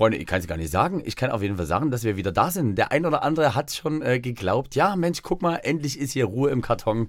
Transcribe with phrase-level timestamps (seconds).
[0.00, 1.02] Freunde, ich kann es gar nicht sagen.
[1.04, 2.78] Ich kann auf jeden Fall sagen, dass wir wieder da sind.
[2.78, 6.24] Der ein oder andere hat schon äh, geglaubt, ja, Mensch, guck mal, endlich ist hier
[6.24, 7.08] Ruhe im Karton.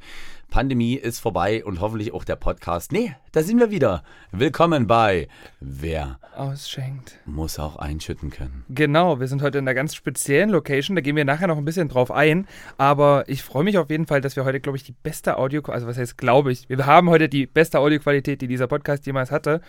[0.49, 2.91] Pandemie ist vorbei und hoffentlich auch der Podcast.
[2.91, 4.03] Nee, da sind wir wieder.
[4.33, 5.29] Willkommen bei
[5.61, 7.17] Wer Ausschenkt.
[7.23, 8.65] muss auch einschütten können.
[8.67, 10.97] Genau, wir sind heute in einer ganz speziellen Location.
[10.97, 12.45] Da gehen wir nachher noch ein bisschen drauf ein.
[12.77, 15.61] Aber ich freue mich auf jeden Fall, dass wir heute, glaube ich, die beste Audio,
[15.61, 19.31] also was heißt, glaube ich, wir haben heute die beste Audioqualität, die dieser Podcast jemals
[19.31, 19.61] hatte.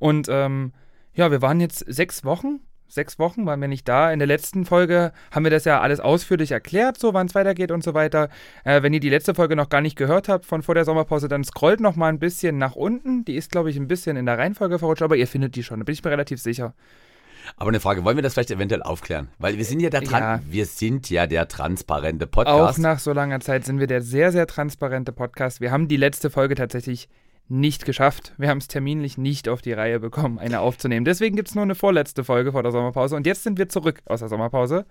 [0.00, 0.72] Und ähm,
[1.14, 2.60] ja, wir waren jetzt sechs Wochen.
[2.86, 4.12] Sechs Wochen waren wir nicht da.
[4.12, 7.72] In der letzten Folge haben wir das ja alles ausführlich erklärt, so wann es weitergeht
[7.72, 8.28] und so weiter.
[8.62, 11.26] Äh, wenn ihr die letzte Folge noch gar nicht gehört habt von vor der Sommerpause,
[11.26, 13.24] dann scrollt noch mal ein bisschen nach unten.
[13.24, 15.80] Die ist, glaube ich, ein bisschen in der Reihenfolge verrutscht, aber ihr findet die schon,
[15.80, 16.74] da bin ich mir relativ sicher.
[17.56, 19.28] Aber eine Frage, wollen wir das vielleicht eventuell aufklären?
[19.38, 20.40] Weil wir sind ja der, Tran Ja.
[20.48, 22.78] wir sind ja der transparente Auch Podcast.
[22.78, 25.60] nach so langer Zeit sind wir der sehr, sehr transparente Podcast.
[25.60, 27.08] Wir haben die letzte Folge tatsächlich
[27.48, 28.32] nicht geschafft.
[28.38, 31.04] Wir haben es terminlich nicht auf die Reihe bekommen, eine aufzunehmen.
[31.04, 33.16] Deswegen gibt es nur eine vorletzte Folge vor der Sommerpause.
[33.16, 34.86] Und jetzt sind wir zurück aus der Sommerpause.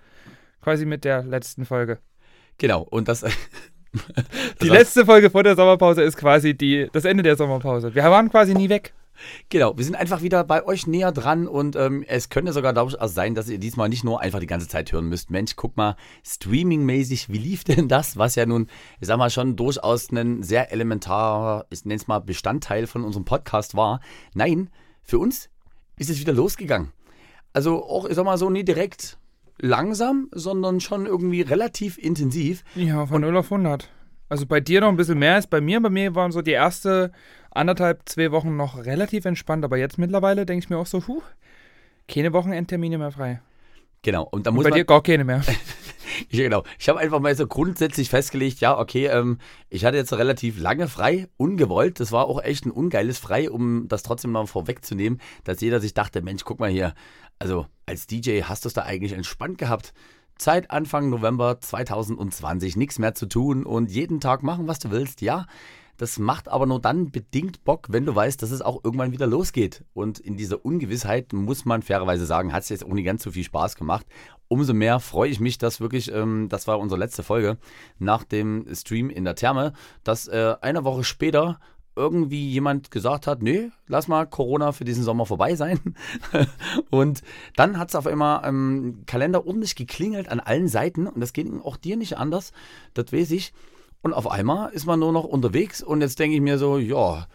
[0.61, 1.99] Quasi mit der letzten Folge.
[2.57, 3.25] Genau, und das.
[4.61, 7.93] Die letzte Folge vor der Sommerpause ist quasi die, das Ende der Sommerpause.
[7.93, 8.93] Wir waren quasi nie weg.
[9.49, 13.13] Genau, wir sind einfach wieder bei euch näher dran und ähm, es könnte sogar durchaus
[13.13, 15.29] sein, dass ihr diesmal nicht nur einfach die ganze Zeit hören müsst.
[15.31, 18.17] Mensch, guck mal, streamingmäßig, wie lief denn das?
[18.17, 18.67] Was ja nun,
[18.99, 23.25] ich sag mal, schon durchaus ein sehr elementarer, ich nenne es mal, Bestandteil von unserem
[23.25, 23.99] Podcast war.
[24.33, 24.69] Nein,
[25.03, 25.49] für uns
[25.97, 26.91] ist es wieder losgegangen.
[27.53, 29.17] Also auch, ich sag mal so, nie direkt
[29.59, 32.63] langsam, sondern schon irgendwie relativ intensiv.
[32.75, 33.89] Ja, von 0 auf 100.
[34.33, 35.79] Also bei dir noch ein bisschen mehr als bei mir.
[35.79, 37.11] Bei mir waren so die erste
[37.51, 39.63] anderthalb, zwei Wochen noch relativ entspannt.
[39.63, 41.21] Aber jetzt mittlerweile denke ich mir auch so, huh,
[42.07, 43.43] keine Wochenendtermine mehr frei.
[44.01, 44.79] Genau, und da Und muss bei man...
[44.79, 45.43] dir gar keine mehr.
[46.29, 46.63] Ja, genau.
[46.77, 49.39] Ich habe einfach mal so grundsätzlich festgelegt, ja, okay, ähm,
[49.69, 51.99] ich hatte jetzt relativ lange frei, ungewollt.
[51.99, 55.95] Das war auch echt ein ungeiles Frei, um das trotzdem mal vorwegzunehmen, dass jeder sich
[55.95, 56.93] dachte, Mensch, guck mal hier,
[57.39, 59.93] also als DJ hast du es da eigentlich entspannt gehabt.
[60.37, 65.21] Zeit Anfang November 2020, nichts mehr zu tun und jeden Tag machen, was du willst.
[65.21, 65.45] Ja,
[65.97, 69.27] das macht aber nur dann bedingt Bock, wenn du weißt, dass es auch irgendwann wieder
[69.27, 69.83] losgeht.
[69.93, 73.31] Und in dieser Ungewissheit muss man fairerweise sagen, hat es jetzt auch nicht ganz so
[73.31, 74.05] viel Spaß gemacht.
[74.47, 77.57] Umso mehr freue ich mich, dass wirklich, ähm, das war unsere letzte Folge
[77.99, 79.73] nach dem Stream in der Therme,
[80.03, 81.59] dass äh, eine Woche später
[81.95, 85.79] irgendwie jemand gesagt hat, nee, lass mal Corona für diesen Sommer vorbei sein.
[86.89, 87.21] und
[87.55, 91.61] dann hat es auf einmal im Kalender ordentlich geklingelt an allen Seiten und das ging
[91.61, 92.51] auch dir nicht anders,
[92.93, 93.53] das weiß ich.
[94.01, 97.27] Und auf einmal ist man nur noch unterwegs und jetzt denke ich mir so, ja,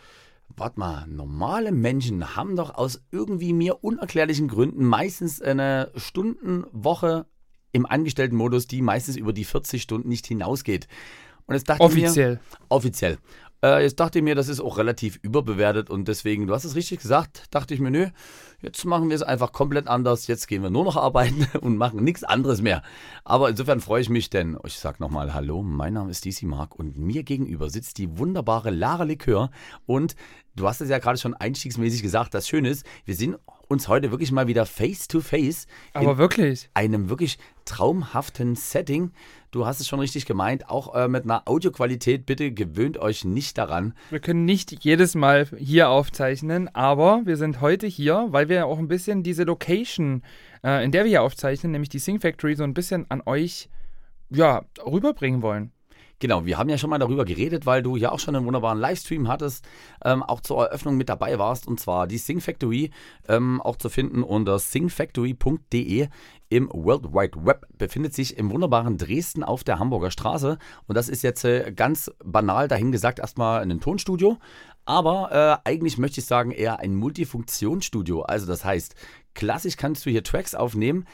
[0.56, 7.26] warte mal, normale Menschen haben doch aus irgendwie mir unerklärlichen Gründen meistens eine Stundenwoche
[7.72, 10.88] im Angestelltenmodus, die meistens über die 40 Stunden nicht hinausgeht.
[11.46, 12.00] Und jetzt dachte ich mir,
[12.68, 13.18] Offiziell.
[13.62, 16.76] Äh, jetzt dachte ich mir, das ist auch relativ überbewertet und deswegen, du hast es
[16.76, 18.06] richtig gesagt, dachte ich mir, nö,
[18.60, 20.28] jetzt machen wir es einfach komplett anders.
[20.28, 22.82] Jetzt gehen wir nur noch arbeiten und machen nichts anderes mehr.
[23.24, 26.76] Aber insofern freue ich mich, denn ich sag nochmal Hallo, mein Name ist DC Mark
[26.76, 29.50] und mir gegenüber sitzt die wunderbare Lara Likör
[29.86, 30.14] und
[30.54, 34.10] du hast es ja gerade schon einstiegsmäßig gesagt, das Schöne ist, wir sind uns heute
[34.10, 36.70] wirklich mal wieder face to face Aber wirklich.
[36.74, 39.12] einem wirklich traumhaften Setting.
[39.50, 42.26] Du hast es schon richtig gemeint, auch äh, mit einer Audioqualität.
[42.26, 43.94] Bitte gewöhnt euch nicht daran.
[44.10, 48.78] Wir können nicht jedes Mal hier aufzeichnen, aber wir sind heute hier, weil wir auch
[48.78, 50.22] ein bisschen diese Location,
[50.64, 53.68] äh, in der wir hier aufzeichnen, nämlich die Sing Factory, so ein bisschen an euch
[54.30, 55.72] ja, rüberbringen wollen.
[56.20, 58.78] Genau, wir haben ja schon mal darüber geredet, weil du ja auch schon einen wunderbaren
[58.78, 59.64] Livestream hattest,
[60.04, 61.68] ähm, auch zur Eröffnung mit dabei warst.
[61.68, 62.90] Und zwar die Sing Factory,
[63.28, 66.08] ähm, auch zu finden unter singfactory.de
[66.48, 67.66] im World Wide Web.
[67.76, 70.58] Befindet sich im wunderbaren Dresden auf der Hamburger Straße.
[70.88, 74.38] Und das ist jetzt äh, ganz banal dahingesagt erstmal ein Tonstudio.
[74.86, 78.22] Aber äh, eigentlich möchte ich sagen eher ein Multifunktionsstudio.
[78.22, 78.96] Also das heißt,
[79.34, 81.04] klassisch kannst du hier Tracks aufnehmen.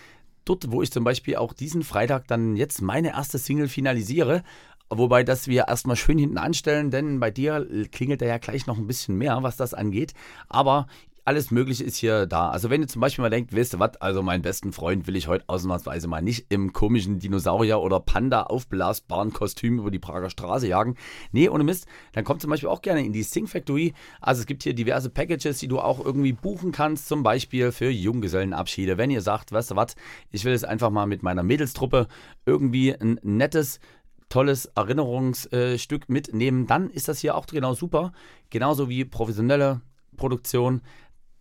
[0.46, 4.42] Dort, wo ich zum Beispiel auch diesen Freitag dann jetzt meine erste Single finalisiere,
[4.90, 8.78] Wobei das wir erstmal schön hinten anstellen, denn bei dir klingelt da ja gleich noch
[8.78, 10.12] ein bisschen mehr, was das angeht.
[10.48, 10.86] Aber
[11.26, 12.50] alles Mögliche ist hier da.
[12.50, 15.16] Also wenn ihr zum Beispiel mal denkt, wisst ihr was, also meinen besten Freund will
[15.16, 20.28] ich heute ausnahmsweise mal nicht im komischen Dinosaurier- oder Panda aufblasbaren Kostüm über die Prager
[20.28, 20.96] Straße jagen.
[21.32, 23.94] Nee, ohne Mist, dann kommt zum Beispiel auch gerne in die Sing Factory.
[24.20, 27.88] Also es gibt hier diverse Packages, die du auch irgendwie buchen kannst, zum Beispiel für
[27.88, 28.98] Junggesellenabschiede.
[28.98, 29.96] Wenn ihr sagt, weißt du was,
[30.30, 32.06] ich will jetzt einfach mal mit meiner Mädelstruppe
[32.44, 33.80] irgendwie ein nettes
[34.28, 38.12] tolles Erinnerungsstück mitnehmen, dann ist das hier auch genau super.
[38.50, 39.80] Genauso wie professionelle
[40.16, 40.82] Produktion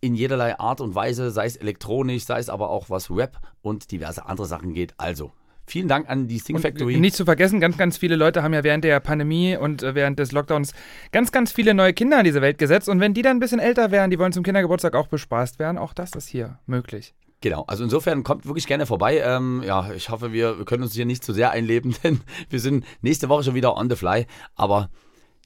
[0.00, 3.90] in jederlei Art und Weise, sei es elektronisch, sei es aber auch was Web und
[3.90, 4.92] diverse andere Sachen geht.
[4.98, 5.32] Also,
[5.66, 6.96] vielen Dank an die Sing Factory.
[6.96, 9.94] Und nicht zu vergessen, ganz, ganz viele Leute haben ja während der Pandemie und äh,
[9.94, 10.74] während des Lockdowns
[11.10, 12.88] ganz, ganz viele neue Kinder in diese Welt gesetzt.
[12.88, 15.78] Und wenn die dann ein bisschen älter wären, die wollen zum Kindergeburtstag auch bespaßt werden,
[15.78, 17.14] auch das ist hier möglich.
[17.44, 19.18] Genau, also insofern kommt wirklich gerne vorbei.
[19.18, 22.58] Ähm, ja, ich hoffe, wir, wir können uns hier nicht zu sehr einleben, denn wir
[22.58, 24.26] sind nächste Woche schon wieder on the fly.
[24.54, 24.88] Aber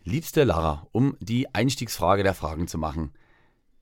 [0.05, 3.11] liebste Lara, um die Einstiegsfrage der Fragen zu machen,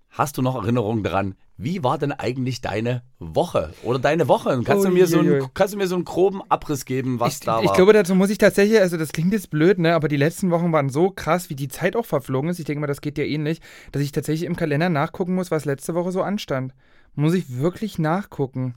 [0.08, 4.62] hast du noch Erinnerungen daran, wie war denn eigentlich deine Woche oder deine Woche?
[4.64, 7.40] Kannst, du, mir so einen, kannst du mir so einen groben Abriss geben, was ich,
[7.40, 7.64] da war?
[7.64, 10.50] Ich glaube, dazu muss ich tatsächlich, also das klingt jetzt blöd, ne, aber die letzten
[10.50, 12.58] Wochen waren so krass, wie die Zeit auch verflogen ist.
[12.58, 13.60] Ich denke mal, das geht dir ähnlich,
[13.92, 16.72] dass ich tatsächlich im Kalender nachgucken muss, was letzte Woche so anstand.
[17.16, 18.74] Muss ich wirklich nachgucken.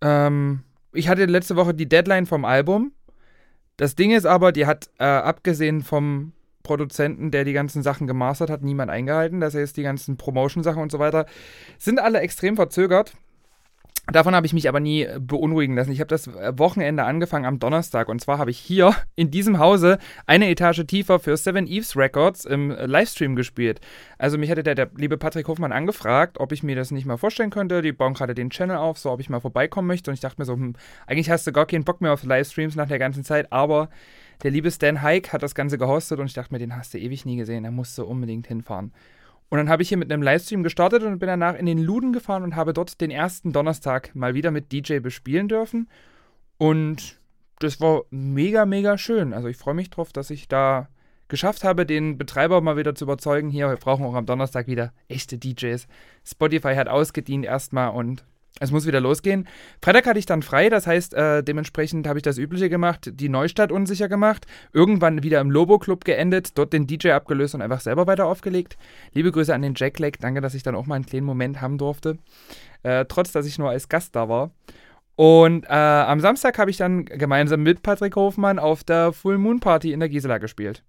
[0.00, 0.62] Ähm,
[0.92, 2.92] ich hatte letzte Woche die Deadline vom Album.
[3.76, 6.32] Das Ding ist aber, die hat äh, abgesehen vom
[6.62, 9.40] Produzenten, der die ganzen Sachen gemastert hat, niemand eingehalten.
[9.40, 11.26] Das heißt, die ganzen Promotion-Sachen und so weiter
[11.78, 13.14] sind alle extrem verzögert.
[14.12, 15.92] Davon habe ich mich aber nie beunruhigen lassen.
[15.92, 19.98] Ich habe das Wochenende angefangen am Donnerstag und zwar habe ich hier in diesem Hause
[20.26, 23.80] eine Etage tiefer für Seven Eves Records im Livestream gespielt.
[24.18, 27.18] Also mich hatte der, der liebe Patrick Hofmann angefragt, ob ich mir das nicht mal
[27.18, 27.82] vorstellen könnte.
[27.82, 30.40] Die bauen gerade den Channel auf, so ob ich mal vorbeikommen möchte und ich dachte
[30.40, 30.74] mir so, hm,
[31.06, 33.90] eigentlich hast du gar keinen Bock mehr auf Livestreams nach der ganzen Zeit, aber
[34.42, 36.98] der liebe Stan Hike hat das Ganze gehostet und ich dachte mir, den hast du
[36.98, 38.92] ewig nie gesehen, da musst du unbedingt hinfahren.
[39.50, 42.12] Und dann habe ich hier mit einem Livestream gestartet und bin danach in den Luden
[42.12, 45.88] gefahren und habe dort den ersten Donnerstag mal wieder mit DJ bespielen dürfen.
[46.56, 47.20] Und
[47.58, 49.34] das war mega, mega schön.
[49.34, 50.88] Also ich freue mich drauf, dass ich da
[51.26, 53.50] geschafft habe, den Betreiber mal wieder zu überzeugen.
[53.50, 55.86] Hier, wir brauchen auch am Donnerstag wieder echte DJs.
[56.24, 58.24] Spotify hat ausgedient erstmal und
[58.58, 59.48] es muss wieder losgehen.
[59.82, 63.28] Freitag hatte ich dann frei, das heißt, äh, dementsprechend habe ich das Übliche gemacht, die
[63.28, 68.06] Neustadt unsicher gemacht, irgendwann wieder im Lobo-Club geendet, dort den DJ abgelöst und einfach selber
[68.06, 68.76] weiter aufgelegt.
[69.14, 71.60] Liebe Grüße an den Jack Leg, danke, dass ich dann auch mal einen kleinen Moment
[71.60, 72.18] haben durfte,
[72.82, 74.50] äh, trotz dass ich nur als Gast da war.
[75.16, 79.60] Und äh, am Samstag habe ich dann gemeinsam mit Patrick Hofmann auf der Full Moon
[79.60, 80.82] Party in der Gisela gespielt.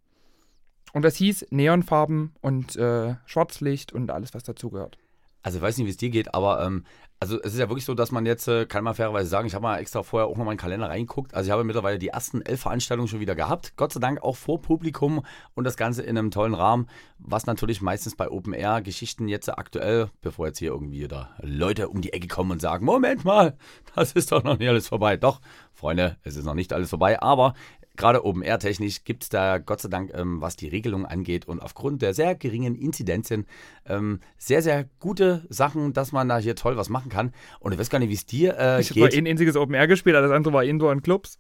[0.94, 4.98] Und das hieß Neonfarben und äh, Schwarzlicht und alles, was dazugehört.
[5.44, 6.84] Also ich weiß nicht, wie es dir geht, aber ähm,
[7.22, 9.54] also es ist ja wirklich so, dass man jetzt, äh, kann man fairerweise sagen, ich
[9.54, 11.36] habe mal extra vorher auch noch mal in den Kalender reingeguckt.
[11.36, 13.74] Also ich habe mittlerweile die ersten elf Veranstaltungen schon wieder gehabt.
[13.78, 15.24] Gott sei Dank auch vor Publikum
[15.54, 16.88] und das Ganze in einem tollen Rahmen,
[17.20, 21.90] was natürlich meistens bei Open Air Geschichten jetzt aktuell, bevor jetzt hier irgendwie da Leute
[21.90, 23.56] um die Ecke kommen und sagen, Moment mal,
[23.96, 25.16] das ist doch noch nicht alles vorbei.
[25.16, 25.42] Doch,
[25.74, 27.54] Freunde, es ist noch nicht alles vorbei, aber
[27.98, 31.48] gerade Open Air technisch gibt es da Gott sei Dank, ähm, was die Regelung angeht
[31.48, 33.46] und aufgrund der sehr geringen Inzidenzien
[33.86, 37.34] ähm, sehr, sehr gute Sachen, dass man da hier toll was machen kann.
[37.60, 38.98] Und ich weiß gar nicht, wie es dir äh, ich geht.
[38.98, 41.40] Ich habe ein einziges Open Air gespielt, alles andere war Indoor und Clubs.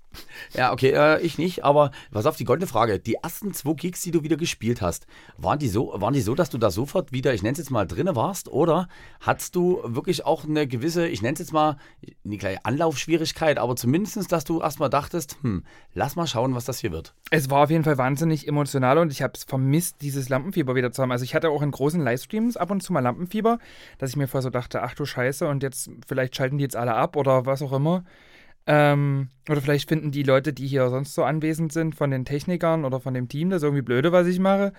[0.54, 3.00] Ja, okay, äh, ich nicht, aber was auf die goldene Frage.
[3.00, 5.08] Die ersten zwei Gigs, die du wieder gespielt hast,
[5.38, 7.72] waren die so, waren die so, dass du da sofort wieder, ich nenne es jetzt
[7.72, 8.50] mal, drinne warst?
[8.50, 8.88] Oder
[9.20, 11.78] hattest du wirklich auch eine gewisse, ich nenne es jetzt mal,
[12.26, 16.80] eine kleine Anlaufschwierigkeit, aber zumindest, dass du erstmal dachtest, hm, lass mal schauen, was das
[16.80, 17.14] hier wird?
[17.30, 20.92] Es war auf jeden Fall wahnsinnig emotional und ich habe es vermisst, dieses Lampenfieber wieder
[20.92, 21.12] zu haben.
[21.12, 23.60] Also ich hatte auch in großen Livestreams ab und zu mal Lampenfieber,
[23.98, 26.76] dass ich mir vorher so dachte, ach du Scheiße, und jetzt vielleicht schalten die jetzt
[26.76, 28.04] alle ab oder was auch immer.
[28.68, 32.86] Ähm, oder vielleicht finden die Leute, die hier sonst so anwesend sind, von den Technikern
[32.86, 34.74] oder von dem Team, das irgendwie blöde, was ich mache.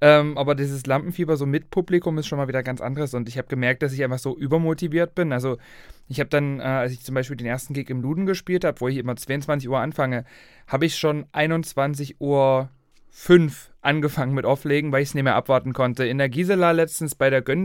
[0.00, 3.38] Ähm, aber dieses Lampenfieber so mit Publikum ist schon mal wieder ganz anderes und ich
[3.38, 5.32] habe gemerkt, dass ich einfach so übermotiviert bin.
[5.32, 5.56] Also
[6.08, 8.80] ich habe dann, äh, als ich zum Beispiel den ersten Gig im Luden gespielt habe,
[8.80, 10.24] wo ich immer 22 Uhr anfange,
[10.66, 12.68] habe ich schon 21 Uhr
[13.16, 16.04] 5 angefangen mit Auflegen, weil ich es nicht mehr abwarten konnte.
[16.04, 17.64] In der Gisela letztens bei der Gönn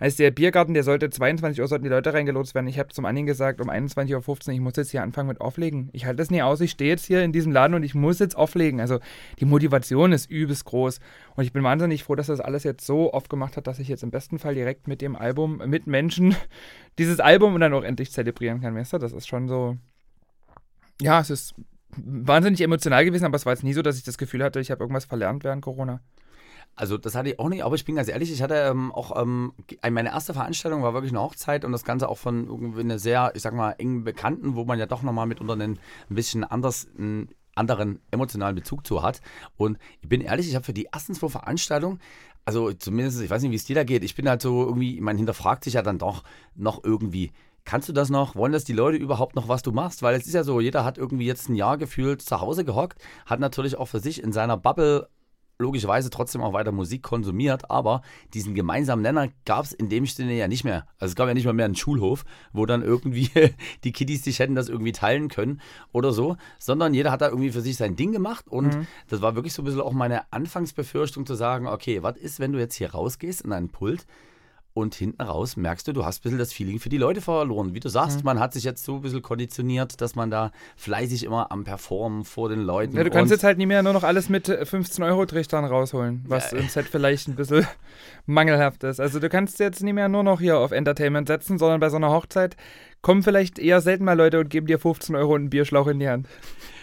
[0.00, 2.66] als der Biergarten, der sollte 22 Uhr, sollten die Leute reingelotst werden.
[2.68, 5.90] Ich habe zum Anhang gesagt, um 21.15 Uhr, ich muss jetzt hier anfangen mit Auflegen.
[5.92, 8.18] Ich halte das nie aus, ich stehe jetzt hier in diesem Laden und ich muss
[8.18, 8.80] jetzt auflegen.
[8.80, 8.98] Also
[9.40, 11.00] die Motivation ist übelst groß.
[11.36, 13.88] Und ich bin wahnsinnig froh, dass das alles jetzt so oft gemacht hat, dass ich
[13.88, 16.34] jetzt im besten Fall direkt mit dem Album, mit Menschen,
[16.98, 18.74] dieses Album dann auch endlich zelebrieren kann.
[18.74, 19.76] Weißt du, das ist schon so.
[21.00, 21.54] Ja, es ist
[22.04, 24.70] wahnsinnig emotional gewesen, aber es war jetzt nie so, dass ich das Gefühl hatte, ich
[24.70, 26.00] habe irgendwas verlernt während Corona.
[26.74, 29.20] Also das hatte ich auch nicht, aber ich bin ganz ehrlich, ich hatte ähm, auch,
[29.20, 29.52] ähm,
[29.90, 33.32] meine erste Veranstaltung war wirklich eine Hochzeit und das Ganze auch von irgendwie einer sehr,
[33.34, 36.86] ich sag mal, engen Bekannten, wo man ja doch nochmal mitunter einen ein bisschen anders,
[36.96, 39.20] einen anderen emotionalen Bezug zu hat.
[39.56, 41.98] Und ich bin ehrlich, ich habe für die ersten zwei Veranstaltungen,
[42.44, 45.00] also zumindest, ich weiß nicht, wie es dir da geht, ich bin halt so irgendwie,
[45.00, 46.22] man hinterfragt sich ja dann doch
[46.54, 47.32] noch irgendwie,
[47.68, 48.34] Kannst du das noch?
[48.34, 50.00] Wollen das die Leute überhaupt noch, was du machst?
[50.02, 52.98] Weil es ist ja so, jeder hat irgendwie jetzt ein Jahr gefühlt zu Hause gehockt,
[53.26, 55.06] hat natürlich auch für sich in seiner Bubble
[55.58, 58.00] logischerweise trotzdem auch weiter Musik konsumiert, aber
[58.32, 60.86] diesen gemeinsamen Nenner gab es in dem Sinne ja nicht mehr.
[60.98, 63.28] Also es gab ja nicht mal mehr einen Schulhof, wo dann irgendwie
[63.84, 65.60] die Kiddies sich hätten das irgendwie teilen können
[65.92, 68.86] oder so, sondern jeder hat da irgendwie für sich sein Ding gemacht und mhm.
[69.08, 72.52] das war wirklich so ein bisschen auch meine Anfangsbefürchtung zu sagen, okay, was ist, wenn
[72.52, 74.06] du jetzt hier rausgehst in einen Pult
[74.78, 77.74] und hinten raus merkst du, du hast ein bisschen das Feeling für die Leute verloren.
[77.74, 78.24] Wie du sagst, mhm.
[78.24, 82.24] man hat sich jetzt so ein bisschen konditioniert, dass man da fleißig immer am Performen
[82.24, 82.96] vor den Leuten.
[82.96, 86.58] Ja, du kannst jetzt halt nicht mehr nur noch alles mit 15-Euro-Trichtern rausholen, was ja.
[86.58, 87.66] uns halt vielleicht ein bisschen
[88.26, 89.00] mangelhaft ist.
[89.00, 91.96] Also du kannst jetzt nicht mehr nur noch hier auf Entertainment setzen, sondern bei so
[91.96, 92.56] einer Hochzeit
[93.02, 96.00] kommen vielleicht eher selten mal Leute und geben dir 15 Euro und einen Bierschlauch in
[96.00, 96.28] die Hand.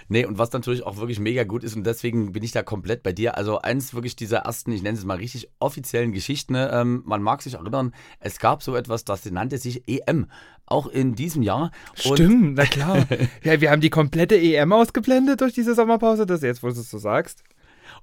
[0.08, 3.02] Nee, und was natürlich auch wirklich mega gut ist und deswegen bin ich da komplett
[3.02, 3.38] bei dir.
[3.38, 6.54] Also eins wirklich dieser ersten, ich nenne es mal richtig offiziellen Geschichten.
[6.54, 6.70] Ne?
[6.72, 10.28] Ähm, man mag sich erinnern, es gab so etwas, das nannte sich EM.
[10.68, 11.72] Auch in diesem Jahr.
[12.06, 13.06] Und Stimmt, na klar.
[13.44, 16.90] ja, wir haben die komplette EM ausgeblendet durch diese Sommerpause, das jetzt, wo du es
[16.90, 17.44] so sagst.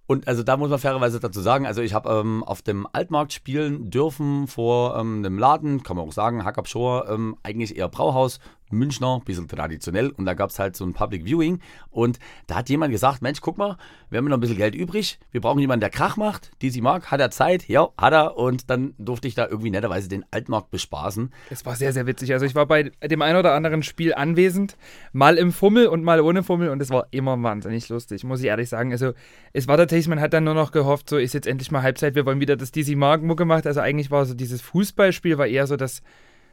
[0.07, 3.33] Und also da muss man fairerweise dazu sagen, also ich habe ähm, auf dem Altmarkt
[3.33, 7.89] spielen dürfen vor ähm, einem Laden, kann man auch sagen, Hack Shore, ähm, eigentlich eher
[7.89, 8.41] Brauhaus,
[8.73, 10.11] Münchner, ein bisschen traditionell.
[10.11, 11.61] Und da gab es halt so ein Public Viewing.
[11.91, 13.77] Und da hat jemand gesagt: Mensch, guck mal,
[14.11, 15.19] wir haben noch ein bisschen Geld übrig.
[15.31, 16.51] Wir brauchen jemanden, der Krach macht.
[16.63, 17.69] Die sie mag, hat er Zeit?
[17.69, 18.37] Ja, hat er.
[18.37, 21.33] Und dann durfte ich da irgendwie netterweise den Altmarkt bespaßen.
[21.51, 22.33] Es war sehr, sehr witzig.
[22.33, 24.77] Also, ich war bei dem einen oder anderen Spiel anwesend.
[25.13, 26.71] Mal im Fummel und mal ohne Fummel.
[26.71, 28.93] Und es war immer wahnsinnig lustig, muss ich ehrlich sagen.
[28.93, 29.13] Also,
[29.53, 32.15] es war tatsächlich, man hat dann nur noch gehofft, so ist jetzt endlich mal Halbzeit.
[32.15, 33.67] Wir wollen wieder das DC Mark gemacht.
[33.67, 36.03] Also, eigentlich war so dieses Fußballspiel war eher so das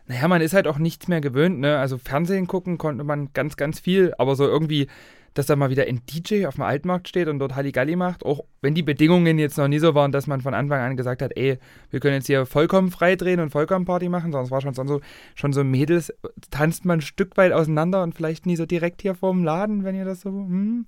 [0.10, 1.78] naja, man ist halt auch nichts mehr gewöhnt, ne?
[1.78, 4.88] Also Fernsehen gucken konnte man ganz, ganz viel, aber so irgendwie,
[5.36, 8.44] dass da mal wieder ein DJ auf dem Altmarkt steht und dort Halligalli macht, auch
[8.60, 11.38] wenn die Bedingungen jetzt noch nie so waren, dass man von Anfang an gesagt hat,
[11.38, 11.60] ey,
[11.92, 15.00] wir können jetzt hier vollkommen frei drehen und vollkommen Party machen, es war schon so,
[15.36, 16.12] schon so Mädels,
[16.50, 19.94] tanzt man ein Stück weit auseinander und vielleicht nie so direkt hier vorm Laden, wenn
[19.94, 20.86] ihr das so, hm.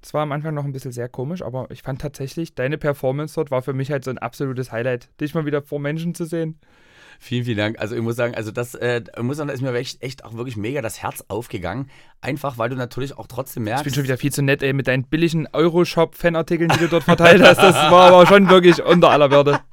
[0.00, 3.34] Das war am Anfang noch ein bisschen sehr komisch, aber ich fand tatsächlich, deine Performance
[3.34, 6.24] dort war für mich halt so ein absolutes Highlight, dich mal wieder vor Menschen zu
[6.24, 6.60] sehen.
[7.22, 7.78] Vielen, vielen Dank.
[7.78, 10.32] Also ich muss sagen, also das äh, muss sagen, da ist mir echt, echt auch
[10.32, 11.90] wirklich mega das Herz aufgegangen.
[12.22, 13.82] Einfach, weil du natürlich auch trotzdem merkst.
[13.82, 17.04] Ich bin schon wieder viel zu nett, ey, mit deinen billigen Euroshop-Fanartikeln, die du dort
[17.04, 17.58] verteilt hast.
[17.58, 19.60] Das war aber schon wirklich unter aller Würde.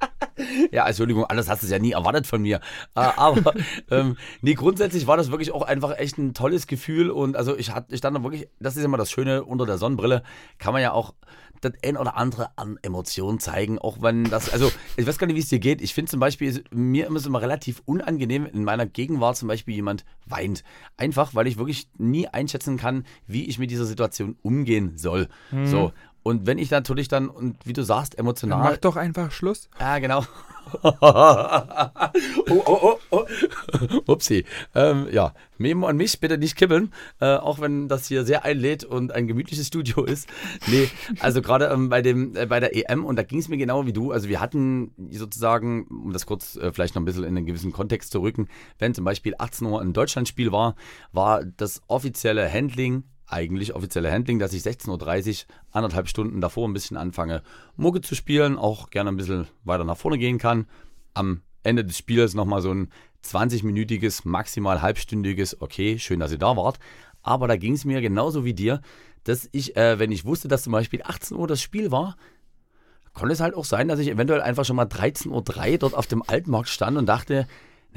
[0.70, 2.60] Ja, Entschuldigung, anders hast du es ja nie erwartet von mir.
[2.94, 3.54] Äh, aber
[3.90, 7.10] ähm, nee, grundsätzlich war das wirklich auch einfach echt ein tolles Gefühl.
[7.10, 9.78] Und also ich hatte, ich stand da wirklich, das ist immer das Schöne unter der
[9.78, 10.22] Sonnenbrille,
[10.58, 11.14] kann man ja auch
[11.60, 15.36] das ein oder andere an Emotionen zeigen, auch wenn das, also ich weiß gar nicht,
[15.36, 15.80] wie es dir geht.
[15.80, 19.74] Ich finde zum Beispiel, mir ist es immer relativ unangenehm, in meiner Gegenwart zum Beispiel
[19.74, 20.64] jemand weint.
[20.96, 25.28] Einfach, weil ich wirklich nie einschätzen kann, wie ich mit dieser Situation umgehen soll.
[25.50, 25.66] Mhm.
[25.66, 25.92] So.
[26.28, 28.62] Und wenn ich natürlich dann, und wie du sagst, emotional.
[28.62, 29.70] Dann mach doch einfach Schluss.
[29.80, 30.24] Ja, genau.
[30.82, 33.26] oh, oh, oh, oh.
[34.06, 34.44] Upsi.
[34.74, 36.92] Ähm, ja, Memo an mich, bitte nicht kippeln,
[37.22, 40.28] äh, auch wenn das hier sehr einlädt und ein gemütliches Studio ist.
[40.66, 42.12] Nee, also gerade ähm, bei, äh,
[42.46, 45.86] bei der EM, und da ging es mir genau wie du, also wir hatten sozusagen,
[45.86, 48.92] um das kurz äh, vielleicht noch ein bisschen in einen gewissen Kontext zu rücken, wenn
[48.92, 50.74] zum Beispiel 18 Uhr ein Deutschlandspiel war,
[51.10, 56.72] war das offizielle Handling eigentlich offizielle Handling, dass ich 16.30 Uhr, anderthalb Stunden davor ein
[56.72, 57.42] bisschen anfange,
[57.76, 60.66] Mucke zu spielen, auch gerne ein bisschen weiter nach vorne gehen kann.
[61.14, 62.88] Am Ende des Spiels nochmal so ein
[63.24, 66.78] 20-minütiges, maximal halbstündiges, okay, schön, dass ihr da wart.
[67.22, 68.80] Aber da ging es mir genauso wie dir,
[69.24, 72.16] dass ich, äh, wenn ich wusste, dass zum Beispiel 18 Uhr das Spiel war,
[73.12, 76.06] konnte es halt auch sein, dass ich eventuell einfach schon mal 13.03 Uhr dort auf
[76.06, 77.46] dem Altmarkt stand und dachte,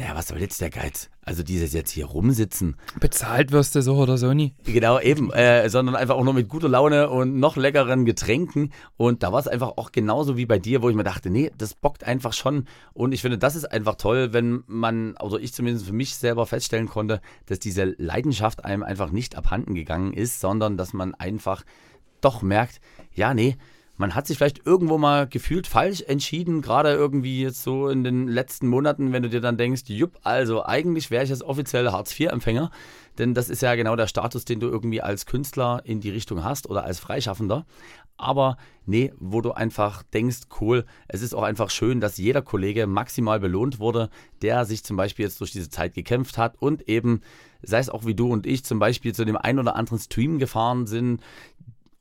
[0.02, 1.12] naja, was soll jetzt der Geiz?
[1.24, 2.76] Also dieses jetzt hier rumsitzen.
[3.00, 4.56] Bezahlt wirst du so oder so nie.
[4.64, 5.32] Genau, eben.
[5.32, 8.74] Äh, sondern einfach auch nur mit guter Laune und noch leckeren Getränken.
[8.98, 11.52] Und da war es einfach auch genauso wie bei dir, wo ich mir dachte, nee,
[11.56, 12.66] das bockt einfach schon.
[12.94, 16.48] Und ich finde, das ist einfach toll, wenn man, also ich zumindest für mich selber
[16.48, 21.64] feststellen konnte, dass diese Leidenschaft einem einfach nicht abhanden gegangen ist, sondern dass man einfach
[22.22, 22.82] doch merkt,
[23.14, 23.56] ja, nee,
[24.02, 28.28] man hat sich vielleicht irgendwo mal gefühlt falsch entschieden, gerade irgendwie jetzt so in den
[28.28, 32.72] letzten Monaten, wenn du dir dann denkst, jupp, also eigentlich wäre ich jetzt offiziell Hartz-IV-Empfänger,
[33.20, 36.44] denn das ist ja genau der Status, den du irgendwie als Künstler in die Richtung
[36.44, 37.68] hast oder als Freischaffender.
[38.18, 42.88] Aber nee, wo du einfach denkst, cool, es ist auch einfach schön, dass jeder Kollege
[42.88, 44.10] maximal belohnt wurde,
[44.42, 47.22] der sich zum Beispiel jetzt durch diese Zeit gekämpft hat und eben,
[47.62, 50.40] sei es auch wie du und ich zum Beispiel zu dem einen oder anderen Stream
[50.40, 51.22] gefahren sind,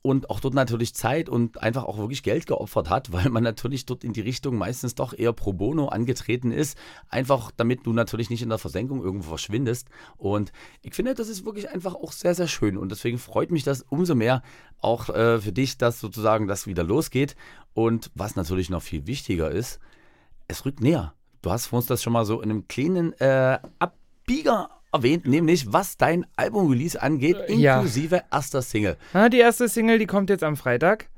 [0.01, 3.85] und auch dort natürlich Zeit und einfach auch wirklich Geld geopfert hat, weil man natürlich
[3.85, 6.77] dort in die Richtung meistens doch eher pro bono angetreten ist,
[7.09, 9.89] einfach damit du natürlich nicht in der Versenkung irgendwo verschwindest.
[10.17, 13.63] Und ich finde, das ist wirklich einfach auch sehr, sehr schön und deswegen freut mich
[13.63, 14.41] das umso mehr
[14.79, 17.35] auch äh, für dich, dass sozusagen das wieder losgeht.
[17.73, 19.79] Und was natürlich noch viel wichtiger ist,
[20.47, 21.13] es rückt näher.
[21.41, 25.71] Du hast vor uns das schon mal so in einem kleinen äh, Abbieger erwähnt, nämlich
[25.71, 28.23] was dein Album-Release angeht, inklusive ja.
[28.31, 28.97] erster Single.
[29.31, 31.10] Die erste Single, die kommt jetzt am Freitag.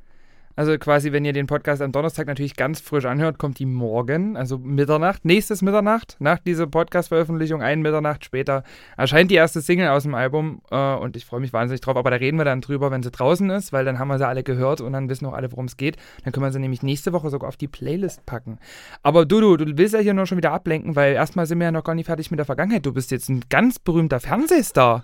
[0.55, 4.37] Also quasi, wenn ihr den Podcast am Donnerstag natürlich ganz frisch anhört, kommt die morgen,
[4.37, 8.63] also Mitternacht, nächstes Mitternacht, nach dieser Podcast-Veröffentlichung, ein Mitternacht später,
[8.95, 12.11] erscheint die erste Single aus dem Album äh, und ich freue mich wahnsinnig drauf, aber
[12.11, 14.43] da reden wir dann drüber, wenn sie draußen ist, weil dann haben wir sie alle
[14.43, 15.97] gehört und dann wissen auch alle, worum es geht.
[16.23, 18.59] Dann können wir sie nämlich nächste Woche sogar auf die Playlist packen.
[19.01, 21.65] Aber du, du, du willst ja hier nur schon wieder ablenken, weil erstmal sind wir
[21.65, 22.85] ja noch gar nicht fertig mit der Vergangenheit.
[22.85, 25.03] Du bist jetzt ein ganz berühmter Fernsehstar.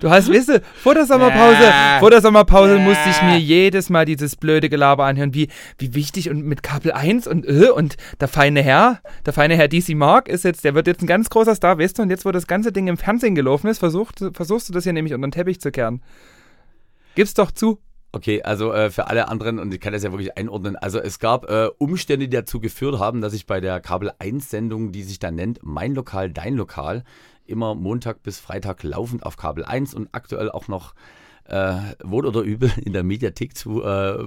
[0.00, 1.98] Du hast, weißt du, vor der Sommerpause, Ja.
[2.00, 2.80] vor der Sommerpause Ja.
[2.80, 6.92] musste ich mir jedes Mal dieses blöde Gelaber anhören, wie, wie wichtig und mit Kabel
[6.92, 10.74] 1 und äh, und der feine Herr, der feine Herr DC Mark ist jetzt, der
[10.74, 12.96] wird jetzt ein ganz großer Star, weißt du, und jetzt, wo das ganze Ding im
[12.96, 16.02] Fernsehen gelaufen ist, versucht, versuchst du das hier nämlich unter den Teppich zu kehren.
[17.14, 17.78] Gib's doch zu.
[18.12, 21.18] Okay, also äh, für alle anderen, und ich kann das ja wirklich einordnen, also es
[21.20, 25.18] gab äh, Umstände, die dazu geführt haben, dass ich bei der Kabel 1-Sendung, die sich
[25.20, 27.04] da nennt Mein Lokal, Dein Lokal,
[27.50, 30.94] immer Montag bis Freitag laufend auf Kabel 1 und aktuell auch noch
[31.44, 34.24] äh, wohl oder übel in der Mediathek zu äh,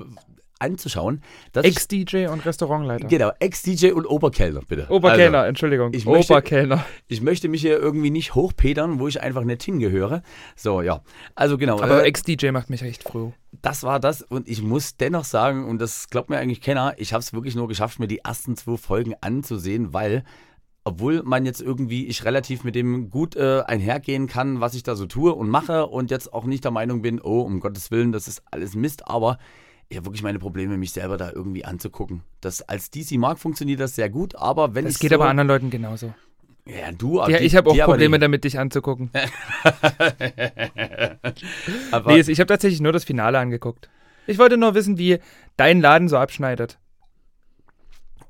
[0.59, 1.21] anzuschauen.
[1.53, 3.07] Ex-DJ und Restaurantleiter.
[3.07, 4.87] Genau, Ex-DJ und Oberkellner, bitte.
[4.89, 5.93] Oberkellner, Also, Entschuldigung.
[5.93, 6.85] ich möchte- Oberkellner.
[7.07, 10.21] ich möchte mich hier irgendwie nicht hochpedern, wo ich einfach nicht hingehöre.
[10.55, 11.01] So, ja.
[11.35, 11.81] Also genau.
[11.81, 13.33] Aber äh, Ex-DJ macht mich echt froh.
[13.61, 17.11] das war das und ich muss dennoch sagen, und das glaubt mir eigentlich keiner, ich
[17.13, 20.23] habe es wirklich nur geschafft, mir die ersten zwei Folgen anzusehen, weil,
[20.85, 24.95] obwohl man jetzt irgendwie, ich relativ mit dem gut äh, einhergehen kann, was ich da
[24.95, 28.11] so tue und mache und jetzt auch nicht der Meinung bin, oh, um Gottes Willen,
[28.11, 29.37] das ist alles Mist, aber
[29.89, 32.23] ich habe wirklich meine Probleme, mich selber da irgendwie anzugucken.
[32.41, 35.29] Das, als DC Mark funktioniert das sehr gut, aber wenn Das ich geht so, aber
[35.29, 36.13] anderen Leuten genauso.
[36.65, 39.09] Ja, du, Ja, die- ich habe auch aber Probleme damit, dich anzugucken.
[41.91, 43.89] Aber, Nee, ich habe tatsächlich nur das Finale angeguckt.
[44.27, 45.19] Ich wollte nur wissen, wie
[45.57, 46.79] dein Laden so abschneidet.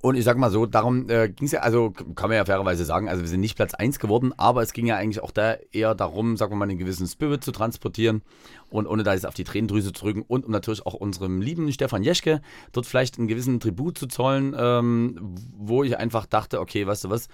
[0.03, 2.83] Und ich sag mal so, darum äh, ging es ja, also kann man ja fairerweise
[2.83, 5.55] sagen, also wir sind nicht Platz 1 geworden, aber es ging ja eigentlich auch da
[5.71, 8.21] eher darum, sagen wir mal, einen gewissen Spirit zu transportieren
[8.69, 11.71] und ohne da jetzt auf die Tränendrüse zu drücken und um natürlich auch unserem lieben
[11.71, 12.41] Stefan Jeschke
[12.73, 17.09] dort vielleicht einen gewissen Tribut zu zollen, ähm, wo ich einfach dachte, okay, weißt du
[17.09, 17.29] was,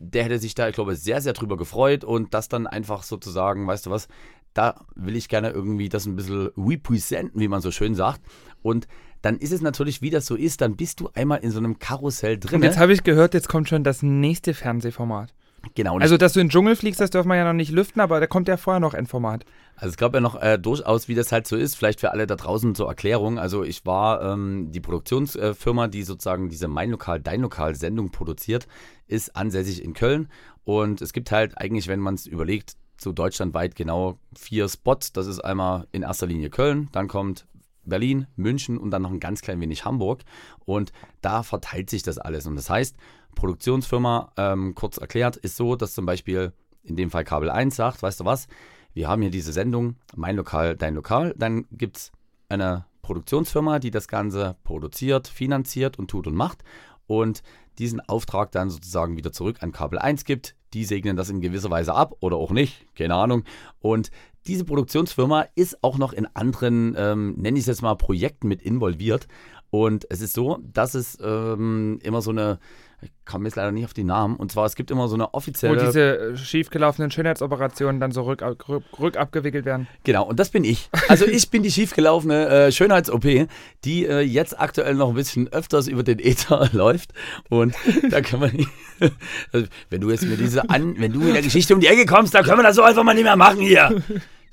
[0.00, 3.68] der hätte sich da, ich glaube, sehr, sehr drüber gefreut und das dann einfach sozusagen,
[3.68, 4.08] weißt du was,
[4.54, 8.22] da will ich gerne irgendwie das ein bisschen representen, wie man so schön sagt.
[8.60, 8.88] Und
[9.22, 11.78] dann ist es natürlich, wie das so ist, dann bist du einmal in so einem
[11.78, 12.56] Karussell drin.
[12.56, 15.34] Und jetzt habe ich gehört, jetzt kommt schon das nächste Fernsehformat.
[15.74, 15.98] Genau.
[15.98, 18.20] Also, dass du in den Dschungel fliegst, das dürfen wir ja noch nicht lüften, aber
[18.20, 19.44] da kommt ja vorher noch ein Format.
[19.76, 22.26] also es gab ja noch äh, durchaus, wie das halt so ist, vielleicht für alle
[22.26, 23.38] da draußen zur Erklärung.
[23.38, 28.66] Also ich war ähm, die Produktionsfirma, die sozusagen diese Mein Lokal, Dein Lokal Sendung produziert,
[29.08, 30.28] ist ansässig in Köln.
[30.64, 35.12] Und es gibt halt eigentlich, wenn man es überlegt, so deutschlandweit genau vier Spots.
[35.12, 37.46] Das ist einmal in erster Linie Köln, dann kommt
[37.88, 40.22] Berlin, München und dann noch ein ganz klein wenig Hamburg.
[40.64, 42.46] Und da verteilt sich das alles.
[42.46, 42.96] Und das heißt,
[43.34, 48.02] Produktionsfirma, ähm, kurz erklärt, ist so, dass zum Beispiel in dem Fall Kabel 1 sagt,
[48.02, 48.48] weißt du was,
[48.94, 51.34] wir haben hier diese Sendung, mein Lokal, dein Lokal.
[51.36, 52.12] Dann gibt es
[52.48, 56.64] eine Produktionsfirma, die das Ganze produziert, finanziert und tut und macht.
[57.06, 57.42] Und
[57.78, 60.56] diesen Auftrag dann sozusagen wieder zurück an Kabel 1 gibt.
[60.74, 63.44] Die segnen das in gewisser Weise ab oder auch nicht, keine Ahnung.
[63.78, 64.10] Und
[64.48, 68.62] diese Produktionsfirma ist auch noch in anderen, ähm, nenne ich es jetzt mal, Projekten mit
[68.62, 69.28] involviert.
[69.70, 72.58] Und es ist so, dass es ähm, immer so eine,
[73.02, 75.24] ich komme jetzt leider nicht auf die Namen, und zwar es gibt immer so eine
[75.24, 75.84] Wo offizielle.
[75.84, 79.86] diese äh, schiefgelaufenen Schönheitsoperationen dann so rück, rück, rückabgewickelt werden.
[80.04, 80.88] Genau, und das bin ich.
[81.08, 83.46] Also ich bin die schiefgelaufene äh, Schönheits-OP,
[83.84, 87.12] die äh, jetzt aktuell noch ein bisschen öfters über den Ether läuft.
[87.50, 87.74] Und
[88.10, 88.70] da kann man nicht.
[89.52, 92.04] Also, wenn du jetzt mit diese an, wenn du in der Geschichte um die Ecke
[92.04, 94.02] kommst, dann können wir das so einfach mal nicht mehr machen hier.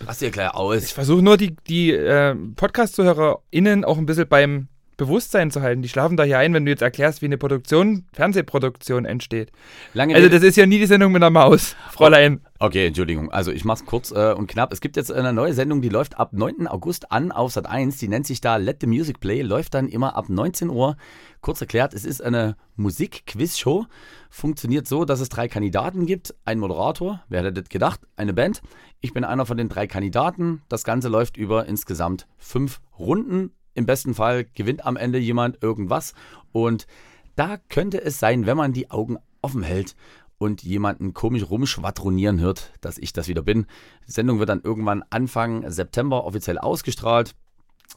[0.05, 0.91] Lass dir gleich Ich aus.
[0.91, 5.81] versuche nur, die, die äh, Podcast-ZuhörerInnen auch ein bisschen beim Bewusstsein zu halten.
[5.81, 9.51] Die schlafen da hier ein, wenn du jetzt erklärst, wie eine Produktion, Fernsehproduktion entsteht.
[9.93, 12.41] Lange Also, das ist ja nie die Sendung mit einer Maus, Fräulein.
[12.57, 13.31] Okay, Entschuldigung.
[13.31, 14.71] Also ich mach's kurz äh, und knapp.
[14.71, 16.67] Es gibt jetzt eine neue Sendung, die läuft ab 9.
[16.67, 17.97] August an auf Sat 1.
[17.97, 19.41] Die nennt sich da Let the Music Play.
[19.41, 20.95] Läuft dann immer ab 19 Uhr.
[21.41, 23.85] Kurz erklärt, es ist eine Musik-Quiz-Show.
[24.29, 26.33] Funktioniert so, dass es drei Kandidaten gibt.
[26.45, 27.99] Ein Moderator, wer hätte das gedacht?
[28.15, 28.61] Eine Band.
[29.01, 30.61] Ich bin einer von den drei Kandidaten.
[30.69, 33.51] Das Ganze läuft über insgesamt fünf Runden.
[33.75, 36.13] Im besten Fall gewinnt am Ende jemand irgendwas.
[36.51, 36.87] Und
[37.35, 39.95] da könnte es sein, wenn man die Augen offen hält
[40.37, 43.67] und jemanden komisch rumschwadronieren hört, dass ich das wieder bin.
[44.07, 47.35] Die Sendung wird dann irgendwann Anfang September offiziell ausgestrahlt.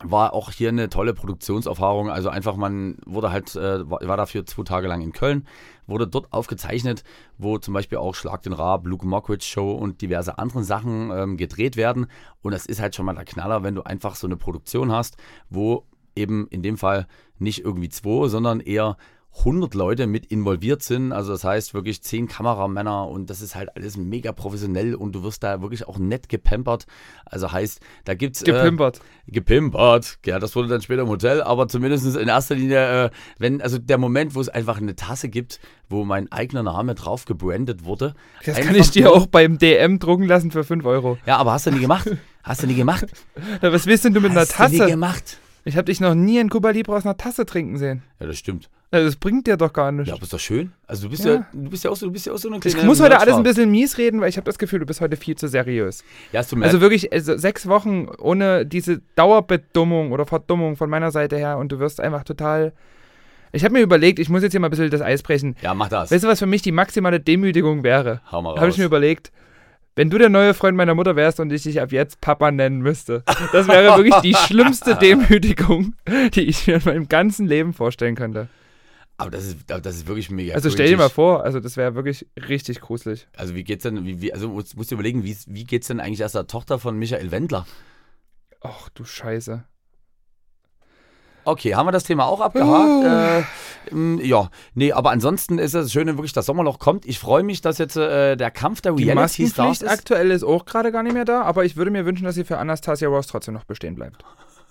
[0.02, 2.08] War auch hier eine tolle Produktionserfahrung.
[2.08, 5.46] Also einfach, man wurde halt, äh, war dafür zwei Tage lang in Köln,
[5.86, 7.02] wurde dort aufgezeichnet,
[7.36, 11.36] wo zum Beispiel auch Schlag den Raab, Luke Mockridge Show und diverse andere Sachen ähm,
[11.36, 12.06] gedreht werden.
[12.42, 15.16] Und das ist halt schon mal der Knaller, wenn du einfach so eine Produktion hast,
[15.50, 17.06] wo eben in dem Fall
[17.38, 18.96] nicht irgendwie zwei, sondern eher
[19.38, 21.12] 100 Leute mit involviert sind.
[21.12, 25.22] Also das heißt wirklich 10 Kameramänner und das ist halt alles mega professionell und du
[25.22, 26.86] wirst da wirklich auch nett gepampert.
[27.24, 28.98] Also heißt, da gibt's Gepimpert.
[29.26, 30.18] Äh, gepimpert.
[30.26, 33.78] Ja, das wurde dann später im Hotel, aber zumindest in erster Linie, äh, wenn, also
[33.78, 38.14] der Moment, wo es einfach eine Tasse gibt, wo mein eigener Name drauf gebrandet wurde.
[38.44, 41.18] Das kann ich dir auch beim DM drucken lassen für 5 Euro.
[41.26, 42.10] Ja, aber hast du nie gemacht?
[42.42, 43.06] Hast du nie gemacht?
[43.60, 44.90] Was willst denn du mit einer hast du nie Tasse?
[44.90, 45.38] gemacht?
[45.64, 48.02] Ich habe dich noch nie in Cuba Libre aus einer Tasse trinken sehen.
[48.20, 48.70] Ja, das stimmt.
[48.90, 50.08] Also das bringt dir doch gar nichts.
[50.08, 50.72] Ja, aber ist doch schön.
[50.86, 51.46] Also du bist ja, Ja.
[51.52, 53.20] du bist ja auch so, du bist ja auch so eine ich kleine muss heute
[53.20, 55.46] alles ein bisschen mies reden, weil ich habe das Gefühl, du bist heute viel zu
[55.46, 56.02] seriös.
[56.32, 60.88] Ja, es tut mir Also wirklich, also sechs Wochen ohne diese Dauerbedummung oder Verdummung von
[60.88, 62.72] meiner Seite her und du wirst einfach total.
[63.52, 65.56] Ich habe mir überlegt, ich muss jetzt hier mal ein bisschen das Eis brechen.
[65.60, 66.10] Ja, mach das.
[66.10, 68.20] Weißt du, was für mich die maximale Demütigung wäre?
[68.32, 68.60] Hau mal raus.
[68.60, 69.32] Habe ich mir überlegt,
[69.96, 72.80] wenn du der neue Freund meiner Mutter wärst und ich dich ab jetzt Papa nennen
[72.80, 73.22] müsste.
[73.52, 75.94] Das wäre wirklich die schlimmste Demütigung,
[76.34, 78.48] die ich mir in meinem ganzen Leben vorstellen könnte.
[79.18, 81.76] Aber das ist, aber das ist wirklich mega Also stell dir mal vor, also das
[81.76, 83.26] wäre wirklich richtig gruselig.
[83.36, 86.00] Also wie geht's denn, wie, wie, also musst, musst du überlegen, wie, wie geht's denn
[86.00, 87.66] eigentlich erst der Tochter von Michael Wendler?
[88.60, 89.64] Ach du Scheiße.
[91.44, 93.46] Okay, haben wir das Thema auch abgehakt?
[93.88, 97.06] äh, m, ja, nee, aber ansonsten ist das Schöne wirklich, das Sommerloch kommt.
[97.06, 99.88] Ich freue mich, dass jetzt äh, der Kampf der Die Reality Stars Maskenpflicht ist.
[99.88, 102.44] aktuell ist auch gerade gar nicht mehr da, aber ich würde mir wünschen, dass sie
[102.44, 104.22] für Anastasia Ross trotzdem noch bestehen bleibt.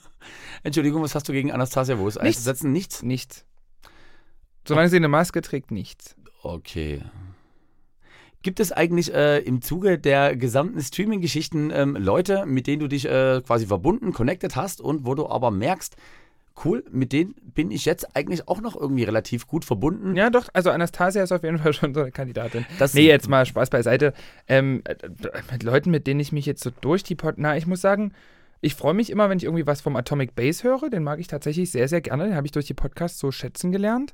[0.64, 2.38] Entschuldigung, was hast du gegen Anastasia Wurst Nichts.
[2.40, 2.72] einzusetzen?
[2.72, 3.02] Nichts?
[3.02, 3.46] Nichts.
[4.68, 6.16] Solange sie eine Maske trägt, nichts.
[6.44, 7.02] Okay.
[8.44, 13.06] Gibt es eigentlich äh, im Zuge der gesamten Streaming-Geschichten ähm, Leute, mit denen du dich
[13.06, 15.98] äh, quasi verbunden, connected hast und wo du aber merkst,
[16.64, 20.16] cool, mit denen bin ich jetzt eigentlich auch noch irgendwie relativ gut verbunden?
[20.16, 22.66] Ja, doch, also Anastasia ist auf jeden Fall schon so eine Kandidatin.
[22.80, 24.14] Das, Nee, jetzt mal Spaß beiseite.
[24.48, 24.96] Ähm, äh,
[25.52, 27.36] mit Leuten, mit denen ich mich jetzt so durch die Pod.
[27.38, 28.14] Na, ich muss sagen,
[28.62, 30.90] ich freue mich immer, wenn ich irgendwie was vom Atomic Base höre.
[30.90, 32.26] Den mag ich tatsächlich sehr, sehr gerne.
[32.26, 34.14] Den habe ich durch die Podcasts so schätzen gelernt.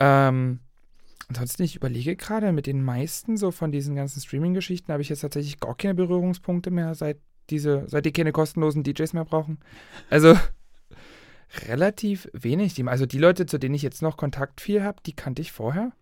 [0.00, 0.60] Ähm,
[1.28, 5.20] ansonsten, ich überlege gerade, mit den meisten so von diesen ganzen Streaming-Geschichten habe ich jetzt
[5.20, 7.18] tatsächlich gar keine Berührungspunkte mehr, seit
[7.50, 9.58] diese, seit die keine kostenlosen DJs mehr brauchen.
[10.10, 10.38] Also
[11.68, 12.74] relativ wenig.
[12.74, 15.52] Die, also die Leute, zu denen ich jetzt noch Kontakt viel habe, die kannte ich
[15.52, 15.92] vorher.